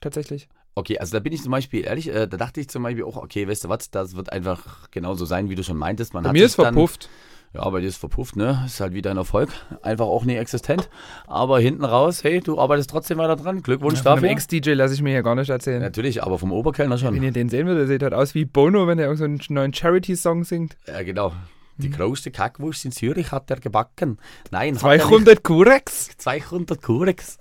[0.00, 0.48] Tatsächlich.
[0.76, 3.16] Okay, also da bin ich zum Beispiel ehrlich, äh, da dachte ich zum Beispiel auch,
[3.16, 6.14] okay, weißt du was, das wird einfach genauso sein, wie du schon meintest.
[6.14, 7.04] Man Bei hat mir ist verpufft.
[7.04, 7.10] Dann,
[7.54, 8.62] ja, bei dir ist verpufft, ne?
[8.66, 9.48] Ist halt wie dein Erfolg.
[9.82, 10.88] Einfach auch nie existent.
[11.26, 13.62] Aber hinten raus, hey, du arbeitest trotzdem weiter dran.
[13.62, 14.30] Glückwunsch Ja, von dafür.
[14.30, 15.80] Ex-DJ lasse ich mir hier gar nicht erzählen.
[15.80, 17.22] Natürlich, aber vom Oberkellner Wenn schon.
[17.22, 19.72] ihr den sehen würdet, sieht halt aus wie Bono, wenn er irgendeinen so einen neuen
[19.72, 20.76] Charity-Song singt.
[20.86, 21.32] Ja, genau.
[21.76, 24.18] Die größte Kackwurst in Zürich hat er gebacken.
[24.52, 26.06] Nein, hat er 200 Kurex?
[26.08, 26.22] nicht.
[26.22, 27.38] 200 Kurex.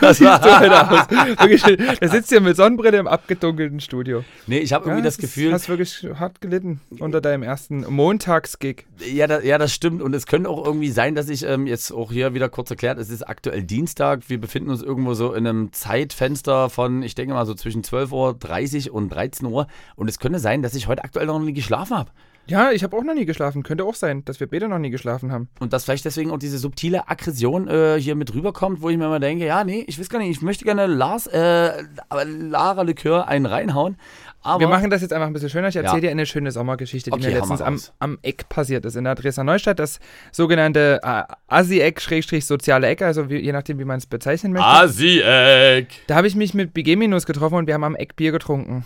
[0.00, 1.10] Das sieht so halt aus.
[1.10, 1.62] Wirklich,
[1.98, 4.24] der sitzt hier mit Sonnenbrille im abgedunkelten Studio.
[4.46, 8.86] Nee, ich habe irgendwie das Gefühl, hast wirklich hart gelitten unter deinem ersten Montagsgig.
[9.12, 10.02] Ja, da, ja, das stimmt.
[10.02, 12.98] Und es könnte auch irgendwie sein, dass ich ähm, jetzt auch hier wieder kurz erklärt,
[12.98, 14.28] es ist aktuell Dienstag.
[14.28, 18.88] Wir befinden uns irgendwo so in einem Zeitfenster von, ich denke mal, so zwischen 12.30
[18.88, 19.66] Uhr und 13 Uhr.
[19.96, 22.10] Und es könnte sein, dass ich heute aktuell noch nie geschlafen habe.
[22.46, 23.62] Ja, ich habe auch noch nie geschlafen.
[23.62, 25.48] Könnte auch sein, dass wir beide noch nie geschlafen haben.
[25.60, 29.06] Und dass vielleicht deswegen auch diese subtile Aggression äh, hier mit rüberkommt, wo ich mir
[29.06, 31.70] immer denke, ja, nee, ich weiß gar nicht, ich möchte gerne Lars, äh,
[32.10, 33.96] Lara Likör einen reinhauen.
[34.44, 35.68] Aber Wir machen das jetzt einfach ein bisschen schöner.
[35.68, 36.00] Ich erzähle Ja.
[36.00, 38.96] dir eine schöne Sommergeschichte, die Okay, mir letztens am, am Eck passiert ist.
[38.96, 40.00] In der Dresdner Neustadt, das
[40.32, 44.66] sogenannte äh, Assi-Eck, Schrägstrich soziale Eck, also wie, je nachdem, wie man es bezeichnen möchte.
[44.66, 45.86] Asieck.
[46.08, 48.84] Da habe ich mich mit BG-Minus getroffen und wir haben am Eck Bier getrunken.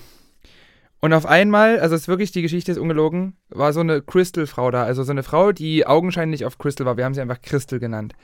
[1.00, 4.70] Und auf einmal, also es ist wirklich, die Geschichte ist ungelogen, war so eine Crystal-Frau
[4.70, 4.84] da.
[4.84, 6.96] Also so eine Frau, die augenscheinlich auf Crystal war.
[6.96, 8.14] Wir haben sie einfach Crystal genannt.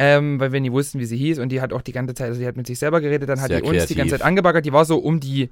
[0.00, 1.40] Ähm, weil wir nie wussten, wie sie hieß.
[1.40, 3.40] Und die hat auch die ganze Zeit, also die hat mit sich selber geredet, dann
[3.40, 4.10] hat Sehr die uns die ganze kreativ.
[4.12, 4.64] Zeit angebaggert.
[4.64, 5.50] Die war so um die,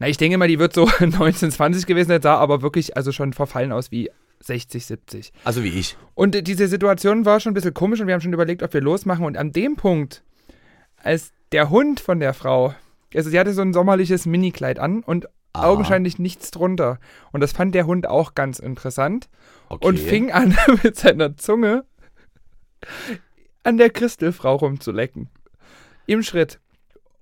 [0.00, 3.12] na ich denke mal, die wird so 19, 20 gewesen, jetzt sah aber wirklich also
[3.12, 5.32] schon verfallen aus wie 60, 70.
[5.44, 5.96] Also wie ich.
[6.14, 8.80] Und diese Situation war schon ein bisschen komisch und wir haben schon überlegt, ob wir
[8.80, 9.24] losmachen.
[9.24, 10.24] Und an dem Punkt,
[10.96, 12.74] als der Hund von der Frau,
[13.14, 15.66] also sie hatte so ein sommerliches Minikleid an und Aha.
[15.68, 16.98] augenscheinlich nichts drunter.
[17.32, 19.28] Und das fand der Hund auch ganz interessant
[19.68, 19.86] Okay.
[19.86, 21.84] und fing an, mit seiner Zunge
[23.62, 25.30] an der Christelfrau rumzulecken.
[26.06, 26.60] Im Schritt.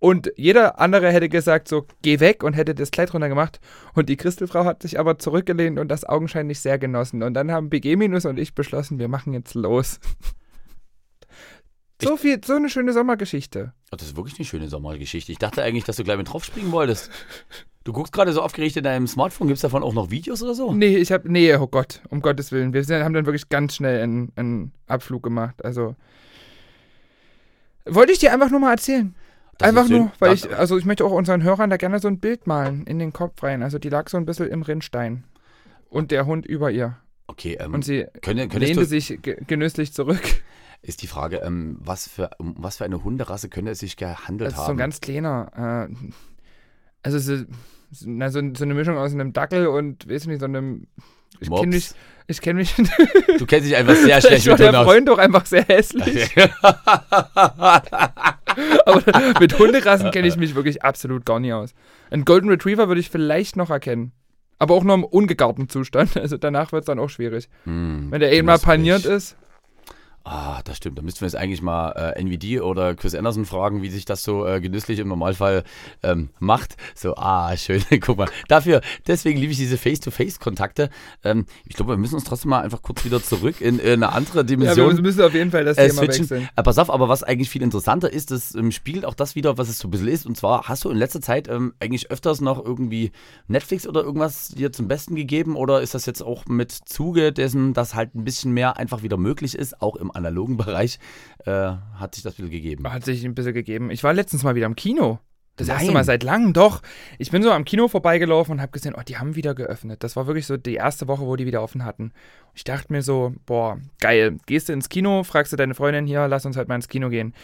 [0.00, 3.60] Und jeder andere hätte gesagt, so, geh weg und hätte das Kleid runter gemacht.
[3.94, 7.22] Und die Christelfrau hat sich aber zurückgelehnt und das augenscheinlich sehr genossen.
[7.22, 10.00] Und dann haben BG Minus und ich beschlossen, wir machen jetzt los.
[12.02, 13.74] so viel, so eine schöne Sommergeschichte.
[13.92, 15.30] Oh, das ist wirklich eine schöne Sommergeschichte.
[15.30, 17.08] Ich dachte eigentlich, dass du gleich mit drauf springen wolltest.
[17.84, 19.48] Du guckst gerade so aufgeregt in deinem Smartphone.
[19.48, 20.72] Gibt es davon auch noch Videos oder so?
[20.72, 22.72] Nee, ich hab, nee, oh Gott, um Gottes Willen.
[22.72, 25.64] Wir sind, haben dann wirklich ganz schnell einen, einen Abflug gemacht.
[25.64, 25.96] Also,
[27.84, 29.14] wollte ich dir einfach nur mal erzählen.
[29.58, 31.98] Das Einfach ist nur, weil Das- ich, also ich möchte auch unseren Hörern da gerne
[31.98, 33.62] so ein Bild malen in den Kopf rein.
[33.62, 35.24] Also die lag so ein bisschen im Rinnstein.
[35.88, 36.96] Und der Hund über ihr.
[37.26, 40.22] Okay, ähm, Und sie könntest lehnte sich ge genüsslich zurück.
[40.82, 44.48] ist die Frage, ähm, was, für, um was für eine Hunderasse könnte es sich gehandelt
[44.48, 44.66] Das ist haben?
[44.66, 45.88] so ein ganz kleiner.
[45.90, 45.94] Äh,
[47.02, 47.44] also so, so,
[48.04, 50.86] na, so, so eine Mischung aus einem Dackel und, weiß nicht, so einem.
[51.40, 51.90] Ich kenne mich.
[52.26, 52.74] Ich kenne mich.
[53.38, 54.86] du kennst dich einfach sehr schlecht war mit der Hunden aus.
[54.86, 56.34] Freund doch einfach sehr hässlich.
[58.86, 59.02] Aber
[59.40, 61.74] mit Hunderassen kenne ich mich wirklich absolut gar nicht aus.
[62.10, 64.12] Ein Golden Retriever würde ich vielleicht noch erkennen.
[64.58, 66.16] Aber auch nur im ungegarten Zustand.
[66.16, 67.48] Also danach wird es dann auch schwierig.
[67.64, 69.36] Hm, Wenn der eben mal paniert ist.
[70.24, 70.98] Ah, das stimmt.
[70.98, 74.22] Da müssten wir jetzt eigentlich mal äh, NVD oder Chris Anderson fragen, wie sich das
[74.22, 75.64] so äh, genüsslich im Normalfall
[76.02, 76.76] ähm, macht.
[76.94, 77.82] So, ah, schön.
[78.00, 78.28] Guck mal.
[78.46, 80.90] Dafür, deswegen liebe ich diese Face-to-Face-Kontakte.
[81.24, 84.12] Ähm, ich glaube, wir müssen uns trotzdem mal einfach kurz wieder zurück in, in eine
[84.12, 84.94] andere Ja, Dimension.
[84.96, 86.30] wir müssen auf jeden Fall das äh, Thema switchen.
[86.30, 86.48] wechseln.
[86.54, 89.58] Äh, pass auf, aber was eigentlich viel interessanter ist, das ähm, spiegelt auch das wieder,
[89.58, 90.24] was es so ein bisschen ist.
[90.26, 93.10] Und zwar, hast du in letzter Zeit ähm, eigentlich öfters noch irgendwie
[93.48, 95.56] Netflix oder irgendwas dir zum Besten gegeben?
[95.56, 99.16] Oder ist das jetzt auch mit Zuge dessen, dass halt ein bisschen mehr einfach wieder
[99.16, 100.98] möglich ist, auch im analogen Bereich,
[101.44, 102.92] äh, hat sich das ein bisschen gegeben?
[102.92, 103.90] Hat sich ein bisschen gegeben.
[103.90, 105.18] Ich war letztens mal wieder im Kino.
[105.56, 105.94] Das erste Nein.
[105.94, 106.80] Mal seit langem, doch.
[107.18, 110.02] Ich bin so am Kino vorbeigelaufen und habe gesehen, oh, die haben wieder geöffnet.
[110.02, 112.12] Das war wirklich so die erste Woche, wo die wieder offen hatten.
[112.54, 114.38] Ich dachte mir so, boah, geil.
[114.46, 117.10] Gehst du ins Kino, fragst du deine Freundin hier, lass uns halt mal ins Kino
[117.10, 117.34] gehen.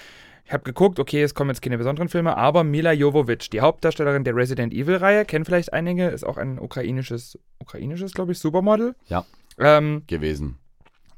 [0.47, 4.25] Ich habe geguckt, okay, es kommen jetzt keine besonderen Filme, aber Mila Jovovich, die Hauptdarstellerin
[4.25, 8.95] der Resident Evil-Reihe, kennen vielleicht einige, ist auch ein ukrainisches, ukrainisches, glaube ich, Supermodel.
[9.09, 9.27] Ja.
[9.59, 10.57] Ähm, Gewesen.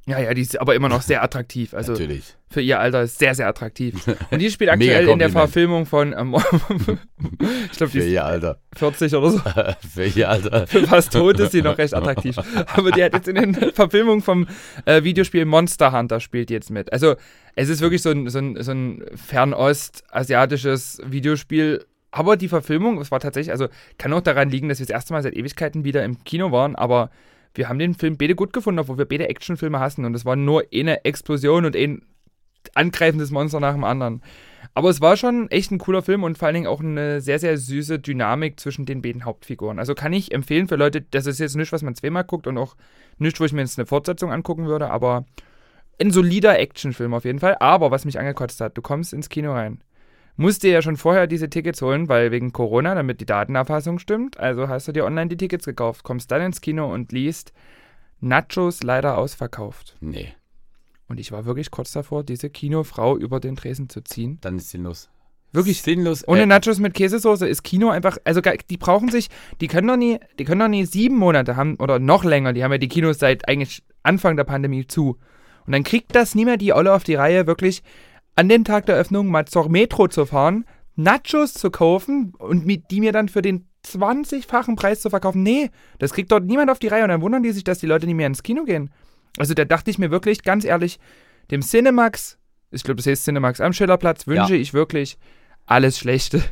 [0.07, 1.75] Ja, ja, die ist aber immer noch sehr attraktiv.
[1.75, 2.35] Also Natürlich.
[2.51, 3.95] für ihr Alter ist sehr, sehr attraktiv.
[4.31, 5.31] Und die spielt aktuell in der.
[5.31, 6.35] Verfilmung von, ähm,
[7.71, 8.59] ich glaube, die Für ist ihr Alter.
[8.77, 9.39] 40 oder so.
[9.95, 10.67] Für ihr Alter.
[10.67, 12.37] Für fast tot ist sie noch recht attraktiv.
[12.75, 14.49] Aber die hat jetzt in den Verfilmungen vom
[14.87, 16.93] äh, Videospiel Monster Hunter spielt jetzt mit.
[16.93, 17.15] Also
[17.55, 21.85] es ist wirklich so ein, so ein, so ein fernost-asiatisches Videospiel.
[22.11, 25.13] Aber die Verfilmung, es war tatsächlich, also kann auch daran liegen, dass wir das erste
[25.13, 27.11] Mal seit Ewigkeiten wieder im Kino waren, aber
[27.55, 30.37] wir haben den Film beide gut gefunden, obwohl wir beide Actionfilme hassen und es war
[30.37, 32.03] nur eine Explosion und ein
[32.75, 34.23] angreifendes Monster nach dem anderen.
[34.75, 37.39] Aber es war schon echt ein cooler Film und vor allen Dingen auch eine sehr,
[37.39, 39.79] sehr süße Dynamik zwischen den beiden Hauptfiguren.
[39.79, 42.59] Also kann ich empfehlen für Leute, das ist jetzt nichts, was man zweimal guckt und
[42.59, 42.77] auch
[43.19, 45.25] nichts, wo ich mir jetzt eine Fortsetzung angucken würde, aber
[46.01, 47.57] ein solider Actionfilm auf jeden Fall.
[47.59, 49.83] Aber was mich angekotzt hat, du kommst ins Kino rein.
[50.37, 54.39] Musst dir ja schon vorher diese Tickets holen, weil wegen Corona, damit die Datenerfassung stimmt.
[54.41, 57.53] Also hast du dir online die Tickets gekauft, kommst dann ins Kino und liest
[58.21, 59.97] Nachos leider ausverkauft.
[60.01, 60.35] Nee,
[61.09, 64.39] Und ich war wirklich kurz davor, diese Kinofrau über den Tresen zu ziehen.
[64.41, 65.11] dann ist sinnlos.
[65.53, 66.27] Wirklich sinnlos.
[66.29, 69.29] Ohne Äh, Nachos mit Käsesoße ist Kino einfach, also die brauchen sich,
[69.61, 72.63] die können doch nie, die können doch nie sieben Monate haben oder noch länger, die
[72.63, 75.19] haben ja die Kinos seit eigentlich Anfang der Pandemie zu.
[75.67, 77.83] Und dann kriegt das nie mehr die Olle auf die Reihe, wirklich
[78.37, 80.65] an dem Tag der Öffnung mal zur Metro zu fahren,
[80.97, 85.43] Nachos zu kaufen und mi- die mir dann für den 20-fachen Preis zu verkaufen.
[85.43, 87.87] Nee, das kriegt dort niemand auf die Reihe und dann wundern die sich, dass die
[87.87, 88.91] Leute nicht mehr ins Kino gehen.
[89.39, 90.99] Also da dachte ich mir wirklich, ganz ehrlich,
[91.51, 92.39] dem Cinemax,
[92.71, 95.19] ich glaube, das heißt Cinemax am Schillerplatz, wünsche ich wirklich
[95.67, 96.43] alles Schlechte.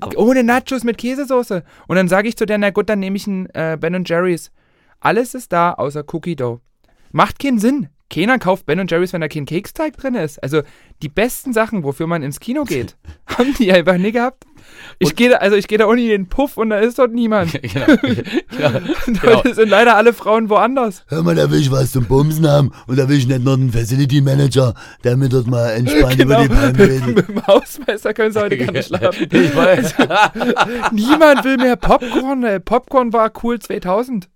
[0.00, 1.62] Aber- Ohne Nachos mit Käsesoße.
[1.88, 4.50] Und dann sage ich zu der, na gut, dann nehme ich einen äh, Ben Jerry's.
[5.00, 6.60] Alles ist da, außer Cookie Dough.
[7.10, 7.88] Macht keinen Sinn.
[8.12, 10.42] Keiner kauft Ben Jerry's, wenn da kein Keksteig drin ist.
[10.42, 10.62] Also
[11.02, 12.96] die besten Sachen, wofür man ins Kino geht,
[13.26, 14.44] haben die einfach nie gehabt.
[14.98, 17.12] Ich Und- gehe da, also ich gehe da ohne den Puff und da ist dort
[17.12, 17.52] niemand.
[17.62, 17.86] genau.
[19.06, 19.42] genau.
[19.42, 21.04] Da sind leider alle Frauen woanders.
[21.08, 23.54] Hör mal, da will ich was zum Bumsen haben und da will ich nicht noch
[23.54, 26.44] einen Facility Manager, der mir dort mal entspannt Genau.
[26.44, 27.16] über die Palme redet.
[27.16, 29.26] Mit dem Hausmeister können sie heute gar nicht schlafen.
[29.32, 29.94] Ich weiß.
[30.92, 32.44] Niemand will mehr Popcorn.
[32.44, 32.60] Ey.
[32.60, 34.28] Popcorn war cool 2000.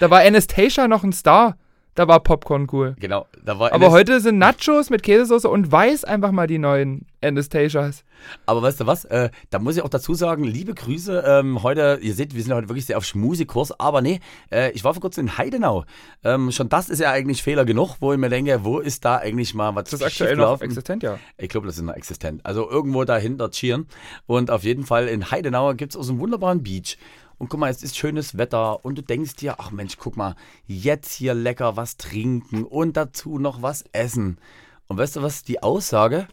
[0.00, 1.56] Da war Anastasia noch ein Star.
[1.94, 2.96] Da war Popcorn cool.
[2.98, 6.58] genau, da war Aber NS heute sind Nachos mit Käsesauce und weiß einfach mal die
[6.58, 8.04] neuen Anastasias.
[8.46, 9.04] Aber weißt du was?
[9.04, 11.22] Äh, da muss ich auch dazu sagen, liebe Grüße.
[11.26, 13.78] Ähm, heute, ihr seht, wir sind heute wirklich sehr auf Schmusikurs.
[13.78, 15.84] Aber nee, äh, ich war vor kurzem in Heidenau.
[16.24, 19.18] Ähm, schon das ist ja eigentlich Fehler genug, wo ich mir denke, wo ist da
[19.18, 21.18] eigentlich mal was Das ist aktuell noch existent, ja.
[21.38, 22.40] Ich glaube, das ist noch existent.
[22.44, 23.86] Also irgendwo dahinter Chieren.
[24.26, 26.98] Und auf jeden Fall in Heidenau gibt es auch so einen wunderbaren Beach.
[27.44, 30.34] Und guck mal, es ist schönes Wetter und du denkst dir, ach Mensch, guck mal,
[30.66, 34.38] jetzt hier lecker was trinken und dazu noch was essen.
[34.86, 36.26] Und weißt du, was die Aussage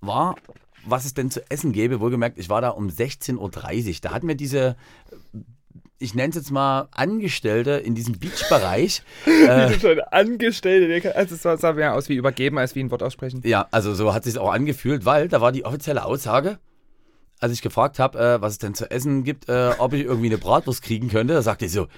[0.00, 0.36] war,
[0.86, 2.00] was es denn zu essen gäbe?
[2.00, 3.36] Wohlgemerkt, ich war da um 16.30
[3.88, 3.94] Uhr.
[4.00, 4.76] Da hat mir diese,
[5.98, 11.14] ich nenne es jetzt mal Angestellte in diesem Beachbereich, äh, schon Angestellte.
[11.14, 13.42] Also es sah, sah mehr aus wie übergeben, als wie ein Wort aussprechen.
[13.44, 16.58] Ja, also so hat sich auch angefühlt, weil da war die offizielle Aussage,
[17.44, 20.28] als ich gefragt habe, äh, was es denn zu essen gibt, äh, ob ich irgendwie
[20.28, 21.88] eine Bratwurst kriegen könnte, da sagte sie so,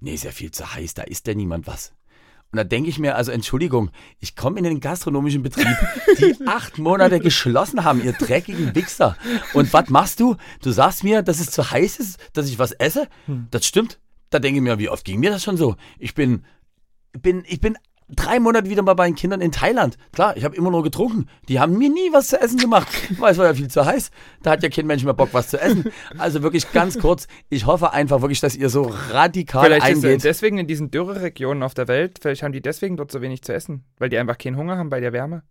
[0.00, 1.92] nee, ist ja viel zu heiß, da isst ja niemand was.
[2.50, 5.76] Und da denke ich mir, also Entschuldigung, ich komme in den gastronomischen Betrieb,
[6.18, 9.18] die acht Monate geschlossen haben, ihr dreckigen Wichser.
[9.52, 10.36] Und was machst du?
[10.62, 13.08] Du sagst mir, dass es zu heiß ist, dass ich was esse?
[13.50, 13.98] Das stimmt.
[14.30, 15.76] Da denke ich mir, wie oft ging mir das schon so?
[15.98, 16.46] Ich bin,
[17.12, 17.76] bin, ich bin
[18.08, 19.96] drei Monate wieder mal bei den Kindern in Thailand.
[20.12, 21.28] Klar, ich habe immer nur getrunken.
[21.48, 22.88] Die haben mir nie was zu essen gemacht,
[23.18, 24.10] weil es war ja viel zu heiß.
[24.42, 25.90] Da hat ja kein Mensch mehr Bock, was zu essen.
[26.18, 30.24] Also wirklich ganz kurz, ich hoffe einfach wirklich, dass ihr so radikal Vielleicht eingeht.
[30.24, 33.52] deswegen in diesen Dürreregionen auf der Welt, vielleicht haben die deswegen dort so wenig zu
[33.52, 35.42] essen, weil die einfach keinen Hunger haben bei der Wärme.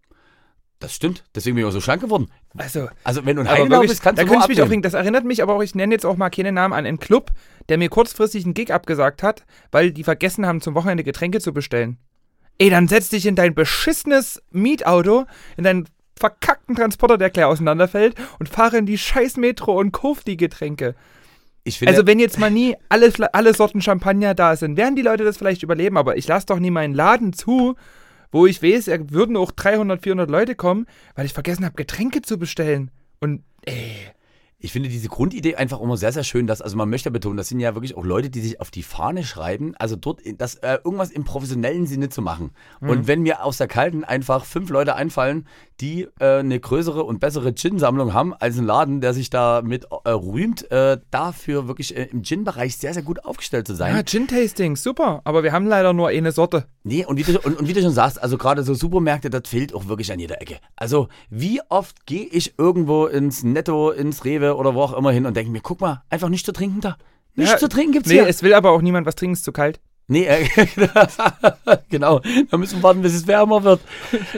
[0.80, 2.30] Das stimmt, deswegen bin ich auch so schlank geworden.
[2.58, 4.62] Also, Also wenn du ein Heidenau wirklich, bist, kannst da du könnte nur ich mich
[4.62, 4.82] auch bringen.
[4.84, 7.32] Das erinnert mich aber auch, ich nenne jetzt auch mal keine Namen an, einen Club,
[7.70, 11.54] der mir kurzfristig einen Gig abgesagt hat, weil die vergessen haben, zum Wochenende Getränke zu
[11.54, 11.98] bestellen.
[12.58, 15.26] Ey, dann setz dich in dein beschissenes Mietauto,
[15.58, 15.88] in deinen
[16.18, 20.96] verkackten Transporter, der gleich auseinanderfällt, und fahre in die scheiß Metro und kauf die Getränke.
[21.66, 25.24] Ich Also wenn jetzt mal nie alle, alle Sorten Champagner da sind, werden die Leute
[25.24, 27.76] das vielleicht überleben, aber ich lasse doch nie meinen Laden zu,
[28.32, 32.22] wo ich weiß, da würden auch 300, 400 Leute kommen, weil ich vergessen habe, Getränke
[32.22, 32.92] zu bestellen.
[33.20, 33.96] Und ey,
[34.58, 37.50] Ich finde diese Grundidee einfach immer sehr, sehr schön, dass, also man möchte betonen, das
[37.50, 40.80] sind ja wirklich auch Leute, die sich auf die Fahne schreiben, also dort das, äh,
[40.84, 42.52] irgendwas im professionellen Sinne zu machen.
[42.80, 45.46] Und wenn mir aus der Kalten einfach fünf Leute einfallen,
[45.82, 50.10] die äh, eine größere und bessere Gin-Sammlung haben als ein Laden, der sich damit äh,
[50.10, 53.96] rühmt, äh, dafür wirklich äh, im Gin-Bereich sehr, sehr gut aufgestellt zu sein.
[53.96, 56.66] ja, Gin-Tasting, super, aber wir haben leider nur eine Sorte.
[56.84, 59.44] Nee, und wie, du, und, und wie du schon sagst, also gerade so Supermärkte, das
[59.48, 60.58] fehlt auch wirklich an jeder Ecke.
[60.76, 65.26] Also, wie oft gehe ich irgendwo ins Netto, ins Rewe oder wo auch immer hin
[65.26, 66.98] und denke mir, guck mal, einfach nichts zu trinken da.
[67.36, 68.28] Nichts Ja, zu trinken gibt's Nee, hier.
[68.28, 69.82] es will aber auch niemand was trinken, ist zu kalt.
[70.08, 70.48] Nee, äh,
[71.90, 72.22] genau.
[72.52, 73.82] Da müssen wir warten, bis es wärmer wird.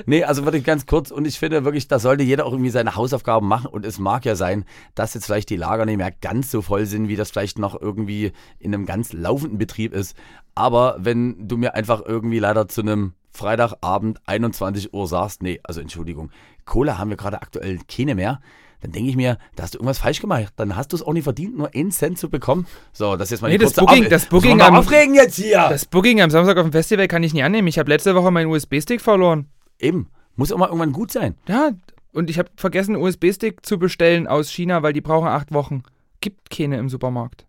[0.05, 1.11] Nee, also wirklich ganz kurz.
[1.11, 3.67] Und ich finde wirklich, da sollte jeder auch irgendwie seine Hausaufgaben machen.
[3.67, 4.63] Und es mag ja sein,
[4.95, 7.79] dass jetzt vielleicht die Lager nicht mehr ganz so voll sind, wie das vielleicht noch
[7.79, 10.15] irgendwie in einem ganz laufenden Betrieb ist.
[10.55, 15.81] Aber wenn du mir einfach irgendwie leider zu einem Freitagabend 21 Uhr sagst, nee, also
[15.81, 16.31] Entschuldigung,
[16.65, 18.39] Cola haben wir gerade aktuell keine mehr.
[18.81, 20.53] Dann denke ich mir, da hast du irgendwas falsch gemacht.
[20.55, 22.67] Dann hast du es auch nicht verdient, nur einen Cent zu bekommen.
[22.93, 25.67] So, das ist jetzt mal Nee, das Booking- Auf- das Booking am- aufregen jetzt hier.
[25.69, 27.67] Das Booking am Samstag auf dem Festival kann ich nicht annehmen.
[27.67, 29.47] Ich habe letzte Woche meinen USB-Stick verloren.
[29.79, 30.09] Eben.
[30.35, 31.35] Muss auch mal irgendwann gut sein.
[31.47, 31.71] Ja,
[32.13, 35.81] und ich habe vergessen, einen USB-Stick zu bestellen aus China, weil die brauchen acht Wochen.
[36.21, 37.45] Gibt keine im Supermarkt.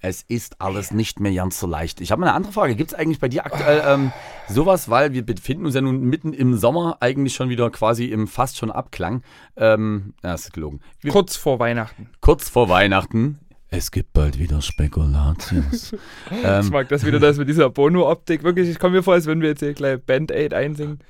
[0.00, 2.00] Es ist alles nicht mehr ganz so leicht.
[2.00, 2.74] Ich habe mal eine andere Frage.
[2.76, 4.12] Gibt es eigentlich bei dir aktuell ähm,
[4.48, 8.28] sowas, weil wir befinden uns ja nun mitten im Sommer, eigentlich schon wieder quasi im
[8.28, 9.22] fast schon Abklang.
[9.56, 10.80] Ähm, ja, das ist gelogen.
[11.00, 12.10] Wir, Kurz vor Weihnachten.
[12.20, 13.38] kurz vor Weihnachten.
[13.68, 15.92] Es gibt bald wieder Spekulatius.
[16.30, 18.42] Ich ähm, mag das wieder, das mit dieser Bono-Optik.
[18.44, 21.00] Wirklich, ich komme mir vor, als wenn wir jetzt hier gleich Band-Aid einsingen.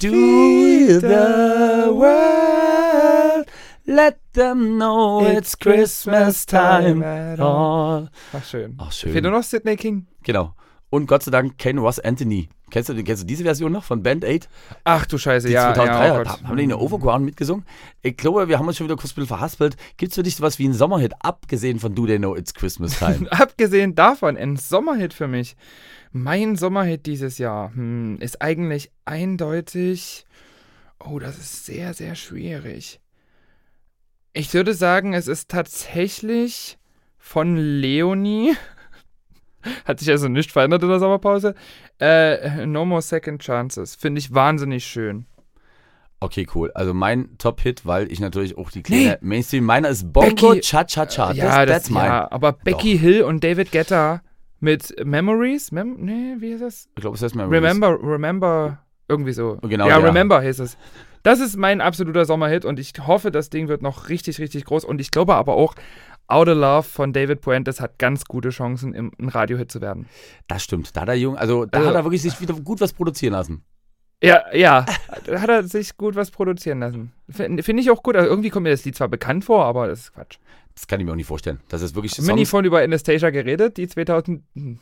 [0.00, 1.02] Do the
[1.92, 3.46] world,
[3.84, 8.10] let them know it's Christmas time at all.
[8.32, 8.74] Ach, schön.
[8.78, 9.22] Ach, Fehlt schön.
[9.22, 10.06] nur noch Sidney King.
[10.22, 10.54] Genau.
[10.90, 12.48] Und Gott sei Dank Ken Ross Anthony.
[12.70, 14.48] Kennst du, kennst du diese Version noch von Band Aid?
[14.84, 15.74] Ach du Scheiße, Die ja.
[15.74, 16.48] 2003 ja oh hat- Gott.
[16.48, 17.66] haben die eine Overground mitgesungen?
[18.00, 19.76] Ich glaube, wir haben uns schon wieder kurz ein bisschen verhaspelt.
[19.98, 22.98] Gibt es für dich sowas wie einen Sommerhit, abgesehen von Do They Know It's Christmas
[22.98, 23.26] Time?
[23.30, 25.54] Abgesehen davon, ein Sommerhit für mich.
[26.12, 30.24] Mein Sommerhit dieses Jahr hm, ist eigentlich eindeutig.
[30.98, 33.00] Oh, das ist sehr, sehr schwierig.
[34.32, 36.78] Ich würde sagen, es ist tatsächlich
[37.18, 38.54] von Leonie.
[39.84, 41.54] Hat sich also nicht verändert in der Sommerpause.
[42.00, 43.94] Äh, no More Second Chances.
[43.94, 45.26] Finde ich wahnsinnig schön.
[46.20, 46.70] Okay, cool.
[46.74, 51.32] Also mein Top-Hit, weil ich natürlich auch die kleine Mainstream, meiner ist Bongo Becky- Cha-Cha-Cha.
[51.32, 52.04] ja, das, that's mine.
[52.06, 54.22] ja, aber Becky Hill und David Guetta
[54.60, 55.72] mit Memories?
[55.72, 56.88] Mem nee, wie heißt das?
[56.94, 59.58] Ich glaube, es heißt mal Remember, Remember, irgendwie so.
[59.62, 60.04] Genau, ja, ja.
[60.06, 60.76] Remember heißt es.
[61.22, 64.84] Das ist mein absoluter Sommerhit und ich hoffe, das Ding wird noch richtig, richtig groß.
[64.84, 65.74] Und ich glaube aber auch,
[66.26, 70.06] Outer Love von David Puentes hat ganz gute Chancen, im, ein Radiohit zu werden.
[70.48, 70.96] Das stimmt.
[70.96, 73.32] Da hat er jung, also da Also- hat er wirklich sich wieder gut was produzieren
[73.32, 73.64] lassen.
[74.24, 74.86] Ja, ja,
[75.26, 77.12] da hat er sich gut was produzieren lassen.
[77.28, 78.14] Finde find ich auch gut.
[78.14, 80.38] Also irgendwie kommt mir das Lied zwar bekannt vor, aber das ist Quatsch.
[80.76, 81.58] Das kann ich mir auch nicht vorstellen.
[81.68, 84.42] Das ist wirklich Songs, vorhin über Anastasia geredet, die 2000.
[84.54, 84.78] Hm.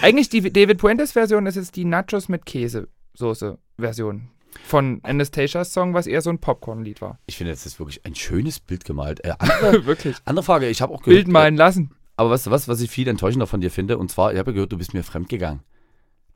[0.00, 4.28] Eigentlich die David Puentes Version ist jetzt die Nachos mit Käsesoße Version
[4.64, 7.18] von Anastasias Song, was eher so ein Popcorn-Lied war.
[7.26, 9.24] Ich finde, das ist wirklich ein schönes Bild gemalt.
[9.24, 10.16] Äh, andere, Wirklich.
[10.24, 11.24] andere Frage, ich habe auch gehört.
[11.24, 11.90] Bild malen lassen.
[12.16, 13.96] Aber weißt du was, was ich viel enttäuschender von dir finde?
[13.98, 15.62] Und zwar, ich habe gehört, du bist mir fremdgegangen.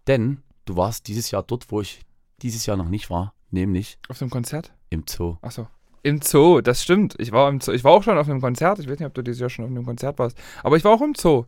[0.06, 2.00] Denn du warst dieses Jahr dort, wo ich
[2.42, 4.72] dieses Jahr noch nicht war, nämlich Auf dem Konzert?
[4.90, 5.36] im Zoo.
[5.42, 5.66] Achso.
[6.02, 7.14] Im Zoo, das stimmt.
[7.18, 7.72] Ich war im Zoo.
[7.72, 8.78] Ich war auch schon auf einem Konzert.
[8.78, 10.36] Ich weiß nicht, ob du dieses Jahr schon auf einem Konzert warst.
[10.62, 11.44] Aber ich war auch im Zoo.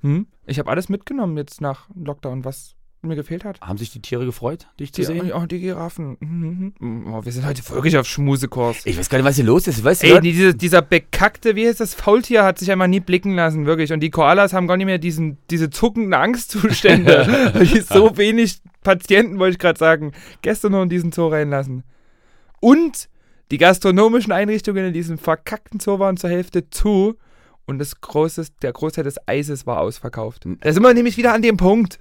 [0.00, 0.26] Hm?
[0.46, 2.74] Ich habe alles mitgenommen jetzt nach Lockdown, was
[3.08, 3.60] mir gefehlt hat.
[3.60, 5.32] Haben sich die Tiere gefreut, dich zu Die, sehen?
[5.32, 6.16] oh, die Giraffen.
[6.20, 7.14] Mhm, mhm.
[7.14, 8.84] Oh, wir sind heute wirklich auf Schmusekurs.
[8.84, 9.82] Ich weiß gar nicht, was hier los ist.
[9.84, 10.22] Weißt du, Ey, Leute?
[10.22, 13.92] diese, dieser bekackte, wie heißt das, Faultier hat sich einmal nie blicken lassen, wirklich.
[13.92, 17.52] Und die Koalas haben gar nicht mehr diesen, diese zuckenden Angstzustände.
[17.60, 21.84] die so wenig Patienten, wollte ich gerade sagen, gestern noch in diesen Zoo reinlassen.
[22.60, 23.08] Und
[23.50, 27.16] die gastronomischen Einrichtungen in diesem verkackten Zoo waren zur Hälfte zu.
[27.66, 30.44] Und das Großes, der Großteil des Eises war ausverkauft.
[30.60, 31.98] Da sind wir nämlich wieder an dem Punkt.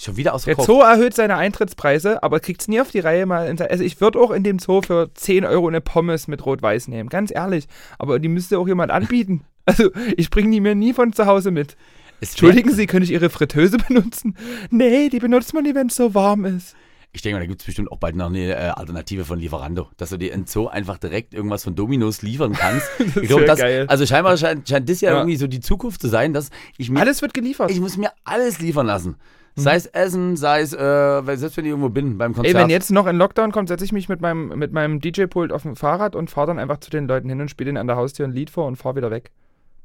[0.00, 0.66] Schon wieder Der ausverkauft.
[0.66, 3.54] Zoo erhöht seine Eintrittspreise, aber kriegt es nie auf die Reihe mal.
[3.68, 7.08] Also ich würde auch in dem Zoo für 10 Euro eine Pommes mit Rot-Weiß nehmen,
[7.10, 7.66] ganz ehrlich.
[7.98, 9.42] Aber die müsste auch jemand anbieten.
[9.66, 11.76] Also ich bringe die mir nie von zu Hause mit.
[12.20, 14.34] Es Entschuldigen Sie, könnte ich Ihre Fritteuse benutzen?
[14.70, 16.74] Nee, die benutzt man nie, wenn es so warm ist.
[17.12, 19.88] Ich denke mal, da gibt es bestimmt auch bald noch eine äh, Alternative von Lieferando,
[19.96, 22.88] dass du dir in Zoo einfach direkt irgendwas von Dominos liefern kannst.
[22.98, 23.84] ich glaube, wär das, geil.
[23.88, 25.16] also scheinbar scheint, scheint das ja, Ja.
[25.18, 27.70] irgendwie so die Zukunft zu sein, dass ich mir, Alles wird geliefert.
[27.70, 29.16] ich muss mir alles liefern lassen.
[29.56, 29.60] Mhm.
[29.62, 32.54] Sei es Essen, sei es, äh, weil selbst wenn ich irgendwo bin beim Konzert.
[32.54, 35.52] Ey, wenn jetzt noch ein Lockdown kommt, setze ich mich mit meinem, mit meinem DJ-Pult
[35.52, 37.86] auf dem Fahrrad und fahre dann einfach zu den Leuten hin und spiele ihnen an
[37.86, 39.30] der Haustür ein Lied vor und fahre wieder weg.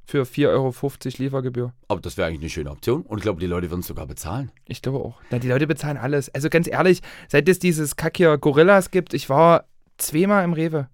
[0.08, 0.74] Für 4,50 Euro
[1.18, 1.74] Liefergebühr.
[1.88, 4.06] Aber das wäre eigentlich eine schöne Option und ich glaube, die Leute würden es sogar
[4.06, 4.52] bezahlen.
[4.66, 5.20] Ich glaube auch.
[5.32, 6.34] Na, die Leute bezahlen alles.
[6.34, 9.66] Also ganz ehrlich, seit es dieses Kack hier Gorillas gibt, ich war
[9.98, 10.90] zweimal im Rewe.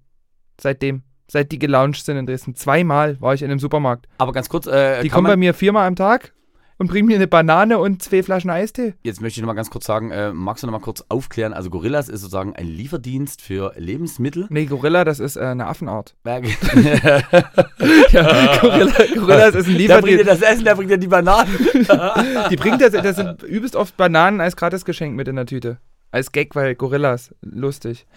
[0.59, 1.03] Seitdem.
[1.27, 2.55] Seit die gelauncht sind in Dresden.
[2.55, 4.07] Zweimal war ich in einem Supermarkt.
[4.17, 6.33] Aber ganz kurz, äh, Die kommen bei mir viermal am Tag
[6.81, 8.95] und bringen mir eine Banane und zwei Flaschen Eistee.
[9.03, 11.53] jetzt möchte ich noch mal ganz kurz sagen, äh, magst du noch mal kurz aufklären?
[11.53, 14.47] Also Gorillas ist sozusagen ein Lieferdienst für Lebensmittel.
[14.49, 16.15] Nee, Gorilla, das ist äh, eine Affenart.
[16.25, 16.39] Ja,
[18.61, 20.27] Gorilla, Gorillas ist ein bringt dir Lieferdienst.
[20.27, 21.51] das Essen, der bringt dir die Bananen.
[22.49, 25.77] Die bringen das, das sind übelst oft Bananen als Gratisgeschenk mit in der Tüte.
[26.09, 28.07] Als Gag, weil Gorillas, lustig.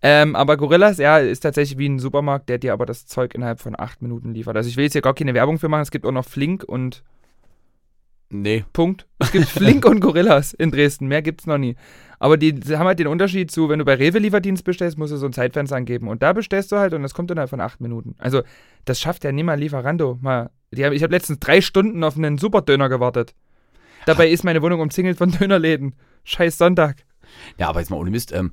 [0.00, 3.60] Ähm, aber Gorillas, ja, ist tatsächlich wie ein Supermarkt, der dir aber das Zeug innerhalb
[3.60, 4.56] von acht Minuten liefert.
[4.56, 6.64] Also ich will jetzt hier gar keine Werbung für machen, es gibt auch noch Flink
[6.64, 7.02] und
[8.42, 8.64] nee.
[8.72, 9.06] Punkt.
[9.18, 11.76] Es gibt Flink und Gorillas in Dresden, mehr gibt's noch nie.
[12.18, 15.16] Aber die, haben halt den Unterschied zu, wenn du bei Rewe Lieferdienst bestellst, musst du
[15.16, 16.08] so ein Zeitfenster angeben.
[16.08, 18.14] Und da bestellst du halt und das kommt innerhalb von acht Minuten.
[18.18, 18.42] Also
[18.84, 20.18] das schafft ja mal Lieferando.
[20.20, 23.34] Mal, die ich habe letztens drei Stunden auf einen Superdöner gewartet.
[24.06, 25.94] Dabei ist meine Wohnung umzingelt von Dönerläden.
[26.24, 27.04] Scheiß Sonntag.
[27.58, 28.32] Ja, aber jetzt mal ohne Mist.
[28.32, 28.52] Ähm,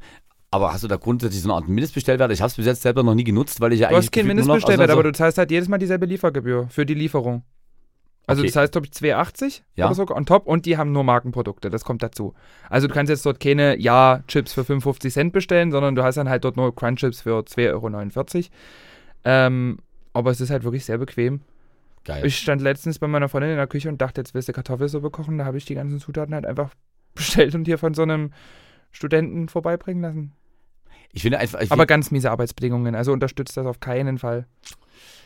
[0.50, 2.32] aber hast du da grundsätzlich so eine Art Mindestbestellwert?
[2.32, 4.08] Ich habe es bis jetzt selber noch nie genutzt, weil ich ja Du eigentlich.
[4.08, 7.44] hast keinen Mindestbestellwert, also, aber du zahlst halt jedes Mal dieselbe Liefergebühr für die Lieferung.
[8.28, 8.50] Also Okay.
[8.50, 9.88] das heißt, glaube ich, 2,80 Ja.
[9.88, 12.34] oder so on top und die haben nur Markenprodukte, das kommt dazu.
[12.70, 16.30] Also du kannst jetzt dort keine Ja-Chips für 55 Cent bestellen, sondern du hast dann
[16.30, 18.50] halt dort nur Crunchips für 2,49 Euro.
[19.24, 19.78] Ähm,
[20.14, 21.42] aber es ist halt wirklich sehr bequem.
[22.04, 22.26] Geil.
[22.26, 25.10] Ich stand letztens bei meiner Freundin in der Küche und dachte, jetzt willst du Kartoffelsuppe
[25.12, 25.38] kochen.
[25.38, 26.74] Da habe ich die ganzen Zutaten halt einfach
[27.16, 28.32] bestellt und hier von so einem
[28.92, 30.32] Studenten vorbeibringen lassen.
[31.12, 31.60] Ich finde einfach.
[31.62, 34.46] Ich Aber ganz miese Arbeitsbedingungen, also unterstützt das auf keinen Fall.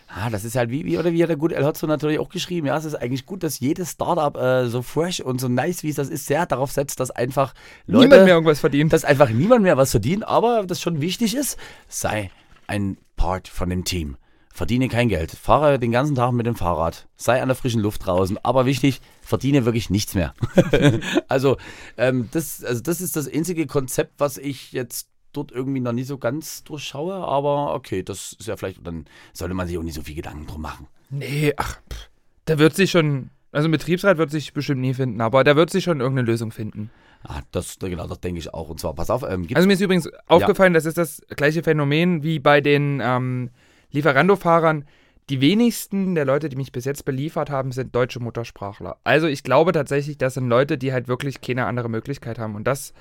[0.07, 2.29] Ah, das ist halt wie, wie oder wie hat der gute El Hotzo natürlich auch
[2.29, 2.67] geschrieben.
[2.67, 5.89] Ja, es ist eigentlich gut, dass jedes Startup äh, so fresh und so nice, wie
[5.89, 7.53] es das ist, sehr darauf setzt, dass einfach
[7.87, 8.07] Leute.
[8.07, 8.93] Niemand mehr irgendwas verdient.
[8.93, 12.31] dass einfach niemand mehr was verdient, aber das schon wichtig ist, sei
[12.67, 14.17] ein Part von dem Team.
[14.55, 15.31] Verdiene kein Geld.
[15.31, 17.09] Fahre den ganzen Tag mit dem Fahrrad.
[17.17, 18.39] Sei an der frischen Luft draußen.
[18.41, 20.33] Aber wichtig, verdiene wirklich nichts mehr.
[21.27, 21.57] also,
[21.97, 26.03] ähm, das, also, das ist das einzige Konzept, was ich jetzt dort irgendwie noch nie
[26.03, 27.13] so ganz durchschaue.
[27.13, 30.47] Aber okay, das ist ja vielleicht, dann sollte man sich auch nicht so viel Gedanken
[30.47, 30.87] drum machen.
[31.09, 32.09] Nee, ach, pff,
[32.45, 35.69] da wird sich schon, also ein Betriebsrat wird sich bestimmt nie finden, aber da wird
[35.69, 36.89] sich schon irgendeine Lösung finden.
[37.23, 38.69] Ah, das, genau, das denke ich auch.
[38.69, 42.21] Und zwar, pass auf, ähm, Also mir ist übrigens aufgefallen, das ist das gleiche Phänomen
[42.23, 43.49] wie bei den ähm,
[43.91, 44.85] Lieferando-Fahrern.
[45.29, 48.97] Die wenigsten der Leute, die mich bis jetzt beliefert haben, sind deutsche Muttersprachler.
[49.03, 52.53] Also ich glaube tatsächlich, das sind Leute, die halt wirklich keine andere Möglichkeit haben.
[52.53, 52.93] Und das